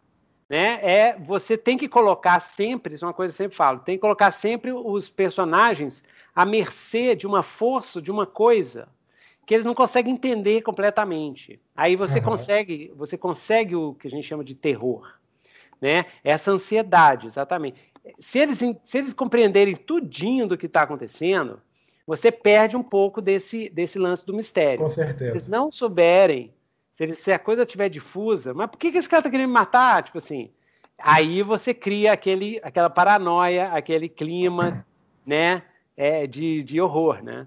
[0.49, 0.79] Né?
[0.83, 3.97] É você tem que colocar sempre, isso é uma coisa que eu sempre falo, tem
[3.97, 6.03] que colocar sempre os personagens
[6.35, 8.89] à mercê de uma força, de uma coisa
[9.47, 11.61] que eles não conseguem entender completamente.
[11.77, 12.25] Aí você uhum.
[12.25, 15.13] consegue, você consegue o que a gente chama de terror,
[15.81, 16.07] né?
[16.23, 17.81] Essa ansiedade, exatamente.
[18.19, 21.61] Se eles, se eles compreenderem tudinho do que está acontecendo,
[22.07, 24.81] você perde um pouco desse, desse lance do mistério.
[24.81, 25.19] Com certeza.
[25.19, 26.53] Se eles não souberem,
[26.95, 29.49] se, eles, se a coisa estiver difusa, mas por que, que esse cara está querendo
[29.49, 30.03] me matar?
[30.03, 30.51] Tipo assim,
[30.99, 34.87] aí você cria aquele, aquela paranoia, aquele clima,
[35.27, 35.63] né,
[35.97, 37.47] é, de, de horror, né?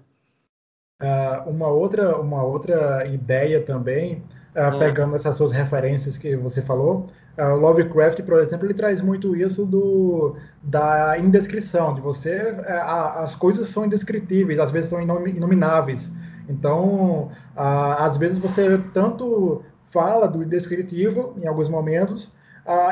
[1.00, 4.20] Uh, uma, outra, uma outra ideia também,
[4.50, 7.06] uh, pegando essas suas referências que você falou,
[7.38, 13.68] uh, Lovecraft, por exemplo, ele traz muito isso do, da indescrição, de você, as coisas
[13.68, 16.10] são indescritíveis, às vezes são inomináveis.
[16.48, 22.32] Então, às vezes você tanto fala do indescritivo em alguns momentos,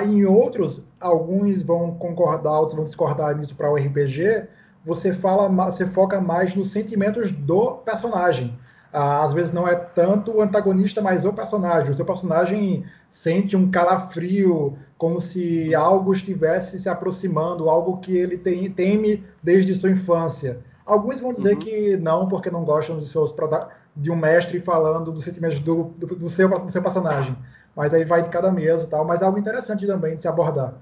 [0.04, 4.46] em outros, alguns vão concordar, outros vão discordar nisso para o RPG,
[4.86, 8.56] você fala, você foca mais nos sentimentos do personagem.
[8.92, 11.90] Ah, às vezes não é tanto o antagonista, mas o personagem.
[11.90, 18.38] O seu personagem sente um calafrio, como se algo estivesse se aproximando, algo que ele
[18.38, 20.60] tem, teme desde sua infância.
[20.86, 21.58] Alguns vão dizer uhum.
[21.58, 23.34] que não, porque não gostam de, seus,
[23.96, 27.36] de um mestre falando dos sentimentos do, do, do, seu, do seu personagem.
[27.74, 29.04] Mas aí vai de cada mesa e tal.
[29.04, 30.74] Mas é algo interessante também de se abordar.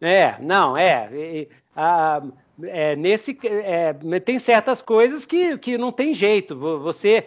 [0.00, 1.08] É, não, é.
[1.12, 2.20] E, a,
[2.64, 6.56] é, nesse é, tem certas coisas que, que não tem jeito.
[6.56, 7.26] Você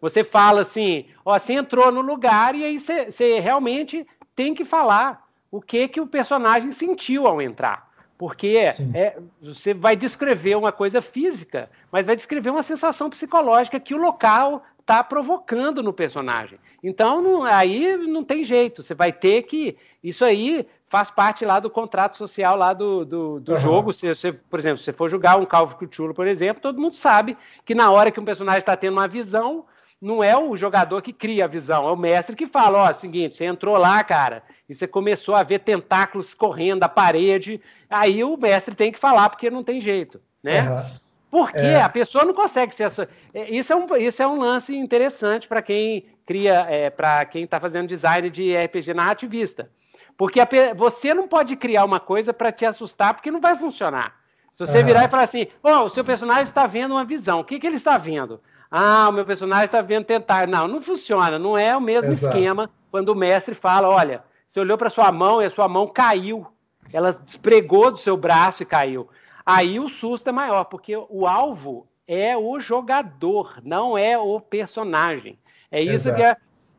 [0.00, 4.64] você fala assim, ó, você entrou no lugar e aí você, você realmente tem que
[4.64, 7.88] falar o que que o personagem sentiu ao entrar.
[8.16, 8.56] Porque
[8.94, 13.98] é, você vai descrever uma coisa física, mas vai descrever uma sensação psicológica que o
[13.98, 16.58] local está provocando no personagem.
[16.82, 18.82] Então, não, aí não tem jeito.
[18.82, 19.76] Você vai ter que.
[20.02, 23.58] Isso aí faz parte lá do contrato social lá do, do, do uhum.
[23.58, 23.92] jogo.
[23.92, 26.94] Se você, por exemplo, se você for jogar um Calvo Cthulhu, por exemplo, todo mundo
[26.94, 29.64] sabe que na hora que um personagem está tendo uma visão,
[30.00, 32.94] não é o jogador que cria a visão, é o mestre que fala, ó, oh,
[32.94, 37.60] seguinte, você entrou lá, cara, e você começou a ver tentáculos correndo da parede,
[37.90, 40.70] aí o mestre tem que falar, porque não tem jeito, né?
[40.70, 41.08] Uhum.
[41.30, 41.82] Porque é.
[41.82, 43.08] a pessoa não consegue ser essa.
[43.34, 47.44] É, isso é um, isso é um lance interessante para quem cria, é, para quem
[47.44, 49.70] está fazendo design de RPG narrativista.
[50.18, 50.40] Porque
[50.76, 54.16] você não pode criar uma coisa para te assustar, porque não vai funcionar.
[54.52, 54.86] Se você uhum.
[54.86, 57.66] virar e falar assim, oh, o seu personagem está vendo uma visão, o que, que
[57.68, 58.40] ele está vendo?
[58.68, 60.48] Ah, o meu personagem está vendo tentar.
[60.48, 62.36] Não, não funciona, não é o mesmo Exato.
[62.36, 65.86] esquema quando o mestre fala: olha, você olhou para sua mão e a sua mão
[65.86, 66.44] caiu,
[66.92, 69.08] ela despregou do seu braço e caiu.
[69.46, 75.38] Aí o susto é maior, porque o alvo é o jogador, não é o personagem.
[75.70, 76.36] É isso que é,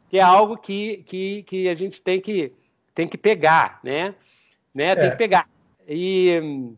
[0.09, 2.53] que é algo que, que, que a gente tem que
[2.99, 4.13] tem que pegar, né?
[4.75, 4.93] né?
[4.93, 5.11] Tem é.
[5.11, 5.47] que pegar.
[5.87, 6.73] E,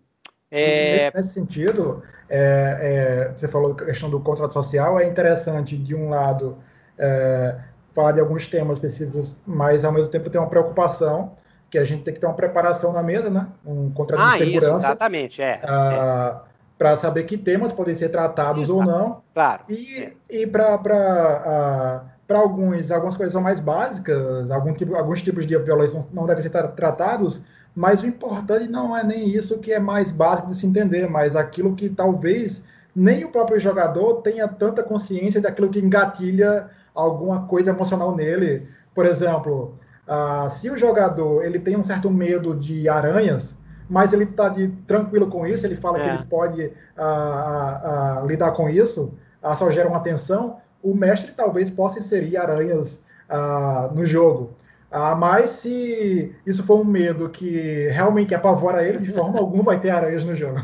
[0.51, 1.11] é...
[1.15, 6.09] Nesse sentido, é, é, você falou da questão do contrato social, é interessante, de um
[6.09, 6.59] lado,
[6.95, 7.57] é,
[7.95, 11.34] falar de alguns temas específicos, mas ao mesmo tempo tem uma preocupação
[11.72, 13.47] que a gente tem que ter uma preparação na mesa, né?
[13.65, 14.78] Um contrato ah, de segurança.
[14.78, 15.59] Isso, exatamente, é.
[15.63, 16.43] Ah,
[16.78, 19.24] para saber que temas podem ser tratados isso, ou não.
[19.34, 19.63] Claro.
[19.67, 25.57] E, e para para alguns, algumas coisas são mais básicas, algum tipo, alguns tipos de
[25.57, 27.41] violência não devem ser tratados,
[27.75, 31.36] mas o importante não é nem isso que é mais básico de se entender, mas
[31.36, 32.63] aquilo que talvez
[32.95, 38.65] nem o próprio jogador tenha tanta consciência daquilo que engatilha alguma coisa emocional nele.
[38.95, 39.77] Por exemplo,
[40.07, 43.57] uh, se o jogador ele tem um certo medo de aranhas,
[43.89, 44.53] mas ele está
[44.88, 46.01] tranquilo com isso, ele fala é.
[46.01, 46.63] que ele pode
[46.97, 49.13] uh, uh, lidar com isso,
[49.57, 54.55] só gera uma tensão, o mestre talvez possa inserir aranhas ah, no jogo.
[54.91, 59.79] Ah, mas se isso for um medo que realmente apavora ele, de forma alguma vai
[59.79, 60.59] ter aranhas no jogo.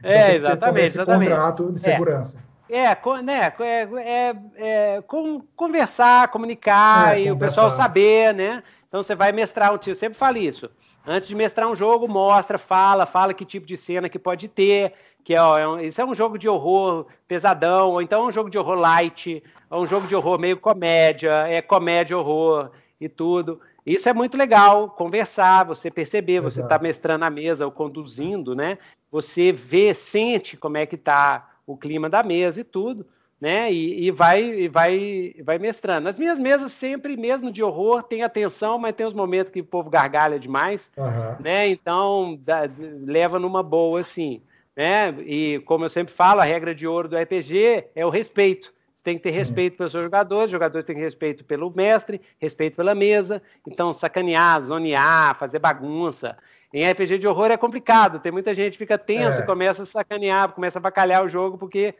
[0.00, 0.86] Então, é, exatamente.
[0.86, 1.28] Esse exatamente.
[1.28, 2.38] contrato de segurança.
[2.68, 7.34] É, é, né, é, é, é com, conversar, comunicar é, e conversar.
[7.34, 8.62] o pessoal saber, né?
[8.88, 10.70] Então você vai mestrar um eu sempre falo isso.
[11.06, 14.92] Antes de mestrar um jogo, mostra, fala, fala que tipo de cena que pode ter,
[15.24, 18.26] que é, ó, é um, isso é um jogo de horror pesadão, ou então é
[18.26, 22.70] um jogo de horror light, é um jogo de horror meio comédia, é comédia horror
[23.00, 23.60] e tudo.
[23.84, 26.50] Isso é muito legal, conversar, você perceber, Exato.
[26.50, 28.78] você está mestrando a mesa ou conduzindo, né?
[29.10, 33.06] Você vê, sente como é que está o clima da mesa e tudo,
[33.40, 33.72] né?
[33.72, 36.04] E, e, vai, e vai, vai mestrando.
[36.04, 39.64] Nas minhas mesas, sempre, mesmo de horror, tem atenção, mas tem os momentos que o
[39.64, 41.36] povo gargalha demais, uhum.
[41.40, 41.68] né?
[41.68, 44.42] Então, dá, leva numa boa, assim,
[44.76, 45.14] né?
[45.24, 48.72] E como eu sempre falo, a regra de ouro do RPG é o respeito.
[49.08, 52.20] Tem que ter respeito pelos seus jogadores, os jogadores têm que ter respeito pelo mestre,
[52.38, 53.42] respeito pela mesa.
[53.66, 56.36] Então, sacanear, zonear, fazer bagunça.
[56.74, 59.46] Em RPG de horror é complicado, tem muita gente que fica tenso é.
[59.46, 61.94] começa a sacanear, começa a bacalhar o jogo porque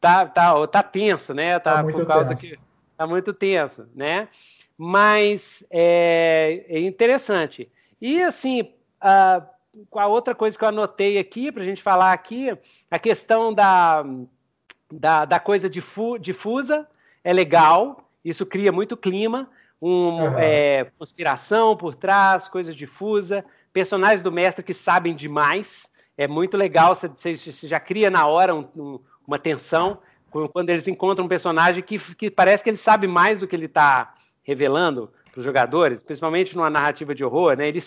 [0.00, 1.58] tá, tá, tá tenso, né?
[1.58, 2.54] Tá, tá por causa tenso.
[2.54, 2.58] que
[2.96, 4.28] tá muito tenso, né?
[4.74, 7.70] Mas é, é interessante.
[8.00, 9.46] E assim, a,
[9.96, 12.56] a outra coisa que eu anotei aqui para a gente falar aqui,
[12.90, 14.02] a questão da,
[14.92, 16.86] da, da coisa difu, difusa
[17.22, 19.48] é legal, isso cria muito clima,
[19.80, 20.38] um, uhum.
[20.38, 26.94] é, conspiração por trás, coisa difusa, personagens do mestre que sabem demais, é muito legal,
[26.94, 29.98] você, você já cria na hora um, um uma tensão
[30.52, 33.66] quando eles encontram um personagem que, que parece que ele sabe mais do que ele
[33.66, 37.68] está revelando para os jogadores, principalmente numa narrativa de horror, né?
[37.68, 37.82] Ele,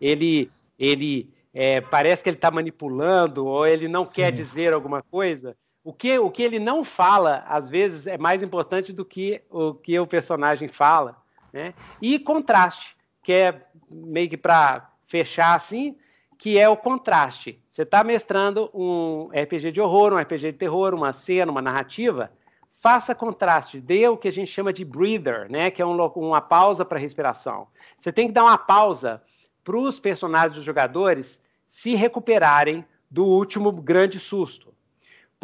[0.00, 4.16] ele, ele é, parece que ele está manipulando ou ele não Sim.
[4.16, 5.56] quer dizer alguma coisa.
[5.86, 9.72] O que, o que ele não fala, às vezes, é mais importante do que o
[9.72, 11.16] que o personagem fala.
[11.52, 11.74] Né?
[12.02, 15.96] E contraste, que é meio que para fechar assim,
[16.36, 17.62] que é o contraste.
[17.68, 22.32] Você está mestrando um RPG de horror, um RPG de terror, uma cena, uma narrativa,
[22.80, 25.70] faça contraste, dê o que a gente chama de breather, né?
[25.70, 27.68] que é um, uma pausa para respiração.
[27.96, 29.22] Você tem que dar uma pausa
[29.62, 34.74] para os personagens dos jogadores se recuperarem do último grande susto.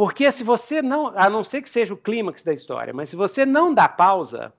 [0.05, 3.16] Porque se você não, a não ser que seja o clímax da história, mas se
[3.16, 4.53] você não dá pausa,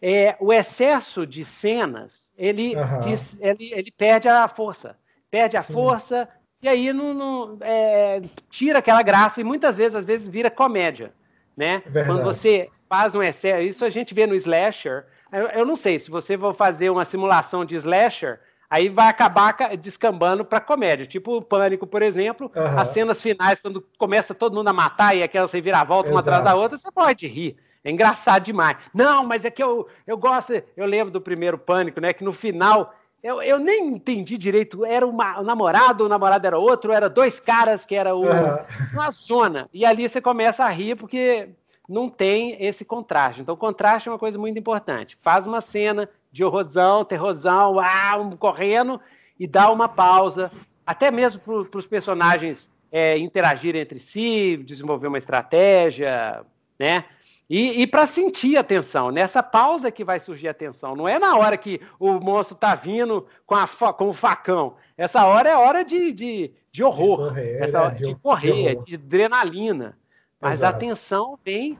[0.00, 3.00] é, o excesso de cenas ele, uhum.
[3.00, 4.96] diz, ele, ele perde a força
[5.30, 5.72] perde a Sim.
[5.72, 6.28] força,
[6.62, 11.12] e aí não, não é, tira aquela graça, e muitas vezes, às vezes, vira comédia,
[11.56, 11.82] né?
[11.84, 12.06] Verdade.
[12.06, 15.98] Quando você faz um excesso, isso a gente vê no slasher, eu, eu não sei,
[15.98, 18.40] se você for fazer uma simulação de slasher,
[18.70, 22.78] aí vai acabar descambando para comédia, tipo o Pânico, por exemplo, uhum.
[22.78, 26.54] as cenas finais, quando começa todo mundo a matar e aquelas reviravoltas uma atrás da
[26.54, 27.56] outra, você pode rir.
[27.84, 28.76] É engraçado demais.
[28.92, 30.60] Não, mas é que eu, eu gosto.
[30.76, 32.12] Eu lembro do primeiro Pânico, né?
[32.12, 32.92] Que no final
[33.22, 34.84] eu, eu nem entendi direito.
[34.84, 38.56] Era uma, um namorado, o namorado era outro, era dois caras que era o, uhum.
[38.92, 39.68] uma zona.
[39.72, 41.50] E ali você começa a rir porque
[41.88, 43.40] não tem esse contraste.
[43.40, 45.16] Então, contraste é uma coisa muito importante.
[45.22, 49.00] Faz uma cena de horrorzão, terrorzão, ah, um, correndo
[49.38, 50.50] e dá uma pausa,
[50.86, 56.44] até mesmo para os personagens é, interagirem entre si, desenvolver uma estratégia,
[56.78, 57.04] né?
[57.48, 60.96] E, e para sentir a tensão, nessa pausa que vai surgir a tensão.
[60.96, 64.74] Não é na hora que o monstro está vindo com, a, com o facão.
[64.98, 67.18] Essa hora é hora de, de, de horror.
[67.18, 69.96] De correr, Essa hora, é, de, de, correr, de, de adrenalina.
[70.40, 70.76] Mas Exato.
[70.76, 71.78] a tensão vem.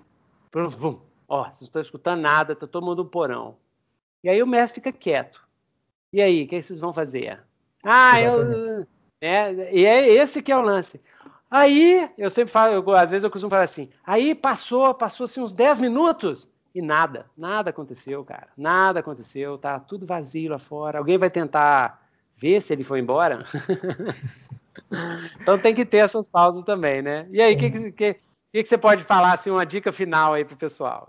[1.28, 3.56] Ó, vocês não estão escutando nada, está todo mundo no porão.
[4.22, 5.46] E aí o mestre fica quieto.
[6.12, 7.40] E aí, o que, vocês vão fazer?
[7.84, 8.58] Ah, Exatamente.
[8.58, 8.86] eu.
[9.20, 11.00] É, e é esse que é o lance.
[11.50, 15.40] Aí, eu sempre falo, eu, às vezes eu costumo falar assim, aí passou, passou assim
[15.40, 18.48] uns 10 minutos e nada, nada aconteceu, cara.
[18.56, 20.98] Nada aconteceu, tá tudo vazio lá fora.
[20.98, 22.02] Alguém vai tentar
[22.36, 23.46] ver se ele foi embora?
[25.40, 27.26] então tem que ter essas pausas também, né?
[27.30, 28.20] E aí, o que, que,
[28.56, 31.08] que, que, você pode falar, assim, uma dica final aí pro pessoal?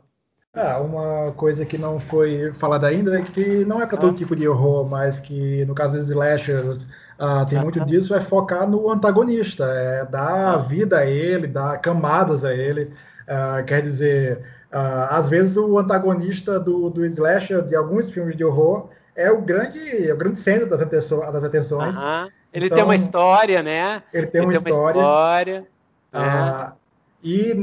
[0.53, 4.17] Ah, uma coisa que não foi falada ainda é que não é para todo ah.
[4.17, 6.87] tipo de horror, mas que no caso dos slashers
[7.19, 12.43] ah, tem muito disso, é focar no antagonista, é dar vida a ele, dar camadas
[12.43, 12.91] a ele.
[13.27, 14.41] Ah, quer dizer,
[14.71, 19.41] ah, às vezes o antagonista do, do slasher de alguns filmes de horror é o
[19.41, 21.31] grande, é o grande centro das, atenções.
[21.31, 21.95] Das atenções.
[22.51, 24.01] Ele então, tem uma história, né?
[24.11, 25.67] Ele tem, ele uma, tem história, uma história.
[26.11, 26.86] Ah, é.
[27.24, 27.53] E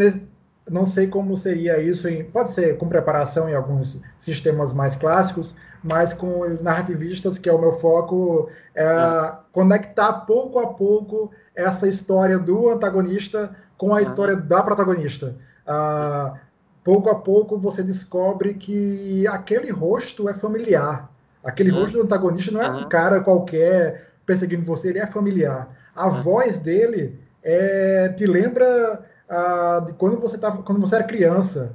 [0.71, 5.55] não sei como seria isso, em, pode ser com preparação em alguns sistemas mais clássicos,
[5.83, 11.87] mas com os narrativistas, que é o meu foco, é conectar pouco a pouco essa
[11.87, 15.37] história do antagonista com a história da protagonista.
[15.67, 16.35] Ah,
[16.83, 21.11] pouco a pouco você descobre que aquele rosto é familiar.
[21.45, 21.81] Aquele uhum.
[21.81, 25.69] rosto do antagonista não é um cara qualquer perseguindo você, ele é familiar.
[25.95, 29.05] A voz dele é, te lembra
[29.87, 31.75] de quando você, tava, quando você era criança.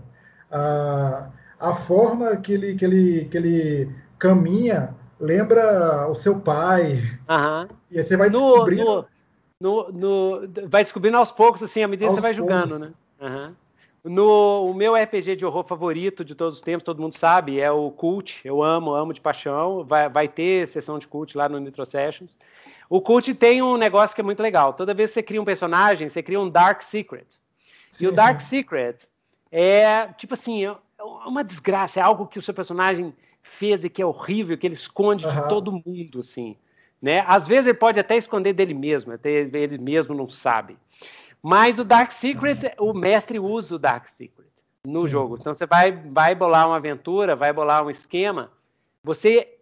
[0.52, 7.00] a forma que ele, que, ele, que ele caminha lembra o seu pai.
[7.92, 9.06] E aí você vai descobrindo.
[9.60, 12.94] No, no, no, vai descobrindo aos poucos, assim, à medida que você vai jogando, né?
[13.20, 13.54] Uhum.
[14.02, 17.70] No, o meu RPG de horror favorito de todos os tempos, todo mundo sabe, é
[17.70, 18.40] o Cult.
[18.46, 19.84] Eu amo, amo de paixão.
[19.84, 22.38] Vai, vai ter sessão de Cult lá no Nitro Sessions.
[22.90, 24.74] O Cult tem um negócio que é muito legal.
[24.74, 27.28] Toda vez que você cria um personagem, você cria um Dark Secret.
[27.92, 28.48] Sim, e o Dark sim.
[28.48, 29.08] Secret
[29.52, 30.76] é tipo assim, é
[31.26, 34.74] uma desgraça, é algo que o seu personagem fez e que é horrível, que ele
[34.74, 35.34] esconde uhum.
[35.34, 36.58] de todo mundo, assim.
[37.02, 37.24] Né?
[37.28, 40.78] Às vezes ele pode até esconder dele mesmo, até ele mesmo não sabe.
[41.42, 42.90] Mas o Dark Secret, uhum.
[42.90, 44.50] o mestre usa o Dark Secret
[44.86, 45.08] no Sim.
[45.08, 45.38] jogo.
[45.40, 48.52] Então você vai, vai bolar uma aventura, vai bolar um esquema,
[49.04, 49.59] você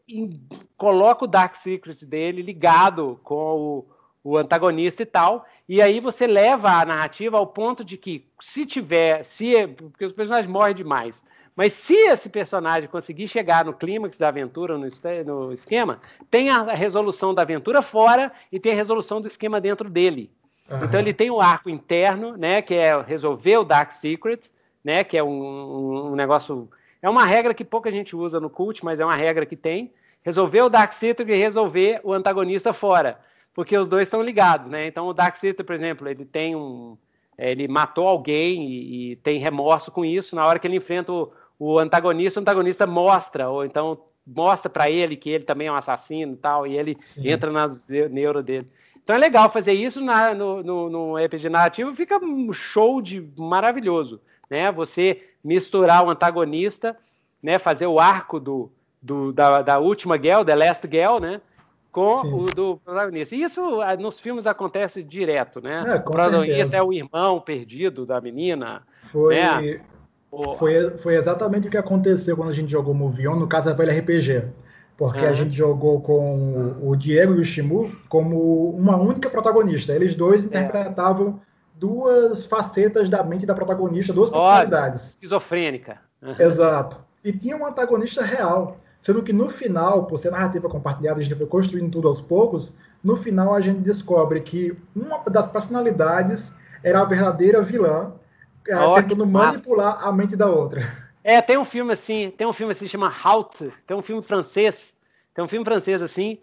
[0.78, 3.86] coloca o Dark Secret dele ligado com
[4.24, 8.26] o, o antagonista e tal, e aí você leva a narrativa ao ponto de que
[8.41, 11.22] se tiver, se porque os personagens morrem demais,
[11.58, 14.88] mas se esse personagem conseguir chegar no clímax da aventura, no,
[15.26, 15.99] no esquema,
[16.30, 20.30] tem a resolução da aventura fora e tem a resolução do esquema dentro dele.
[20.70, 20.84] Uhum.
[20.84, 24.51] Então ele tem o arco interno, né, que é resolver o Dark Secret,
[24.84, 26.70] né, que é um, um, negócio,
[27.01, 29.93] é uma regra que pouca gente usa no cult, mas é uma regra que tem.
[30.23, 33.19] Resolver o Dark Secret e resolver o antagonista fora,
[33.53, 34.87] porque os dois estão ligados, né?
[34.87, 36.97] Então o Dark Secret, por exemplo, ele tem um,
[37.37, 40.35] ele matou alguém e, e tem remorso com isso.
[40.35, 44.89] Na hora que ele enfrenta o, o antagonista, o antagonista mostra, ou então mostra para
[44.89, 47.29] ele que ele também é um assassino e tal, e ele Sim.
[47.29, 47.69] entra na
[48.09, 48.67] neuro dele.
[49.01, 53.25] Então é legal fazer isso na, no, no, no RPG narrativo, fica um show de
[53.37, 54.19] maravilhoso,
[54.49, 54.69] né?
[54.71, 56.97] Você misturar o antagonista,
[57.41, 57.57] né?
[57.57, 58.69] Fazer o arco do,
[59.01, 61.39] do da, da última Gel, The Last Gel, né?
[61.89, 62.33] Com Sim.
[62.33, 63.33] o do protagonista.
[63.33, 65.83] Isso ah, nos filmes acontece direto, né?
[65.87, 66.77] É, o protagonista certeza.
[66.77, 68.83] é o irmão perdido da menina.
[69.03, 69.79] Foi, né?
[70.59, 73.97] Foi, foi exatamente o que aconteceu quando a gente jogou Movie On no Casa Velha
[73.97, 74.43] RPG.
[74.97, 75.29] Porque uhum.
[75.29, 79.93] a gente jogou com o Diego e o Shimu como uma única protagonista.
[79.93, 80.45] Eles dois é.
[80.47, 81.39] interpretavam
[81.80, 85.11] duas facetas da mente da protagonista, duas personalidades.
[85.11, 85.99] Esquizofrênica.
[86.21, 86.36] Uhum.
[86.39, 86.99] Exato.
[87.23, 88.78] E tinha um antagonista real.
[88.99, 92.73] Sendo que no final, por ser narrativa compartilhada, a gente foi construindo tudo aos poucos,
[93.03, 96.51] no final a gente descobre que uma das personalidades
[96.84, 98.13] era a verdadeira vilã
[98.69, 100.09] oh, tentando manipular massa.
[100.09, 100.82] a mente da outra.
[101.23, 104.93] É, tem um filme assim, tem um filme assim, chama Halt, tem um filme francês,
[105.34, 106.39] tem um filme francês assim.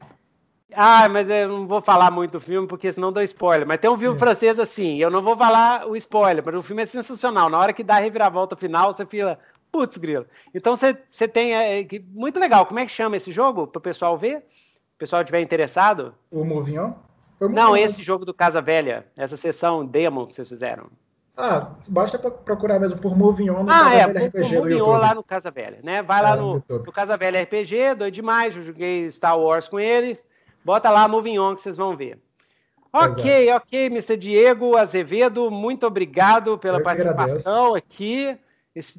[0.73, 3.67] Ah, mas eu não vou falar muito do filme, porque senão dou spoiler.
[3.67, 4.03] Mas tem um Sim.
[4.03, 7.49] filme francês assim, eu não vou falar o spoiler, mas o filme é sensacional.
[7.49, 9.39] Na hora que dá a reviravolta final, você fica,
[9.71, 10.27] putz, grilo.
[10.55, 12.67] Então você, você tem, é, é muito legal.
[12.67, 14.39] Como é que chama esse jogo, para o pessoal ver?
[14.39, 16.15] O pessoal estiver interessado?
[16.31, 16.93] O Movignon?
[17.41, 20.87] Não, esse jogo do Casa Velha, essa sessão demo que vocês fizeram.
[21.37, 25.15] Ah, basta procurar mesmo por Movignon no ah, Casa é, Velha RPG por Movignon lá
[25.15, 26.01] no Casa Velha, né?
[26.01, 29.81] Vai lá é, no, no, Casa Velha RPG, doido demais, eu joguei Star Wars com
[29.81, 30.25] eles.
[30.65, 32.19] Bota lá Movignon que vocês vão ver.
[32.93, 33.65] Ok, Exato.
[33.67, 34.17] ok, Mr.
[34.17, 38.37] Diego Azevedo, muito obrigado pela eu participação aqui.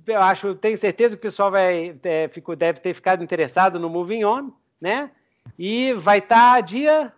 [0.08, 3.90] Eu acho, tenho certeza que o pessoal vai, é, ficou, deve ter ficado interessado no
[3.90, 5.12] Moving On, né?
[5.58, 7.14] E vai estar tá dia.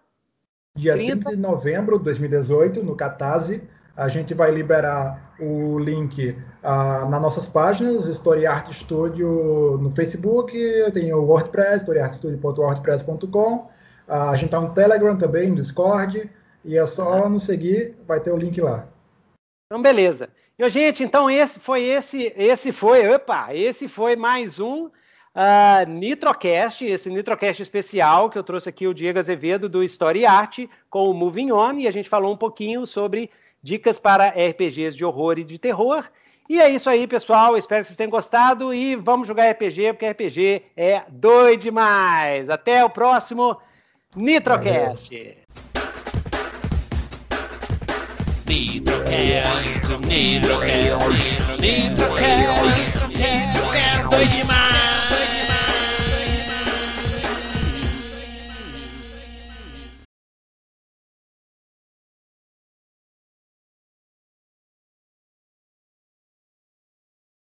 [0.75, 1.29] Dia 30...
[1.29, 3.61] 30 de novembro de 2018, no Catarse
[3.97, 10.55] a gente vai liberar o link ah, nas nossas páginas, Story Art Studio no Facebook,
[10.93, 13.69] tem o WordPress, storyartstudio.wordpress.com.
[14.07, 16.29] A gente tá no Telegram também, no Discord,
[16.63, 18.87] e é só nos seguir, vai ter o link lá.
[19.65, 20.29] Então, beleza.
[20.57, 26.83] E, gente, então esse foi esse, esse foi, opa, esse foi mais um uh, Nitrocast,
[26.83, 31.13] esse Nitrocast especial que eu trouxe aqui o Diego Azevedo do Story Art com o
[31.13, 33.29] Moving On, e a gente falou um pouquinho sobre
[33.61, 36.05] dicas para RPGs de horror e de terror.
[36.49, 37.57] E é isso aí, pessoal.
[37.57, 42.49] Espero que vocês tenham gostado e vamos jogar RPG, porque RPG é doido demais.
[42.49, 43.57] Até o próximo
[44.15, 45.09] Nitrocast.
[48.45, 54.76] Nitrocast, Nitrocast, Nitrocast, Nitrocast, é doido demais.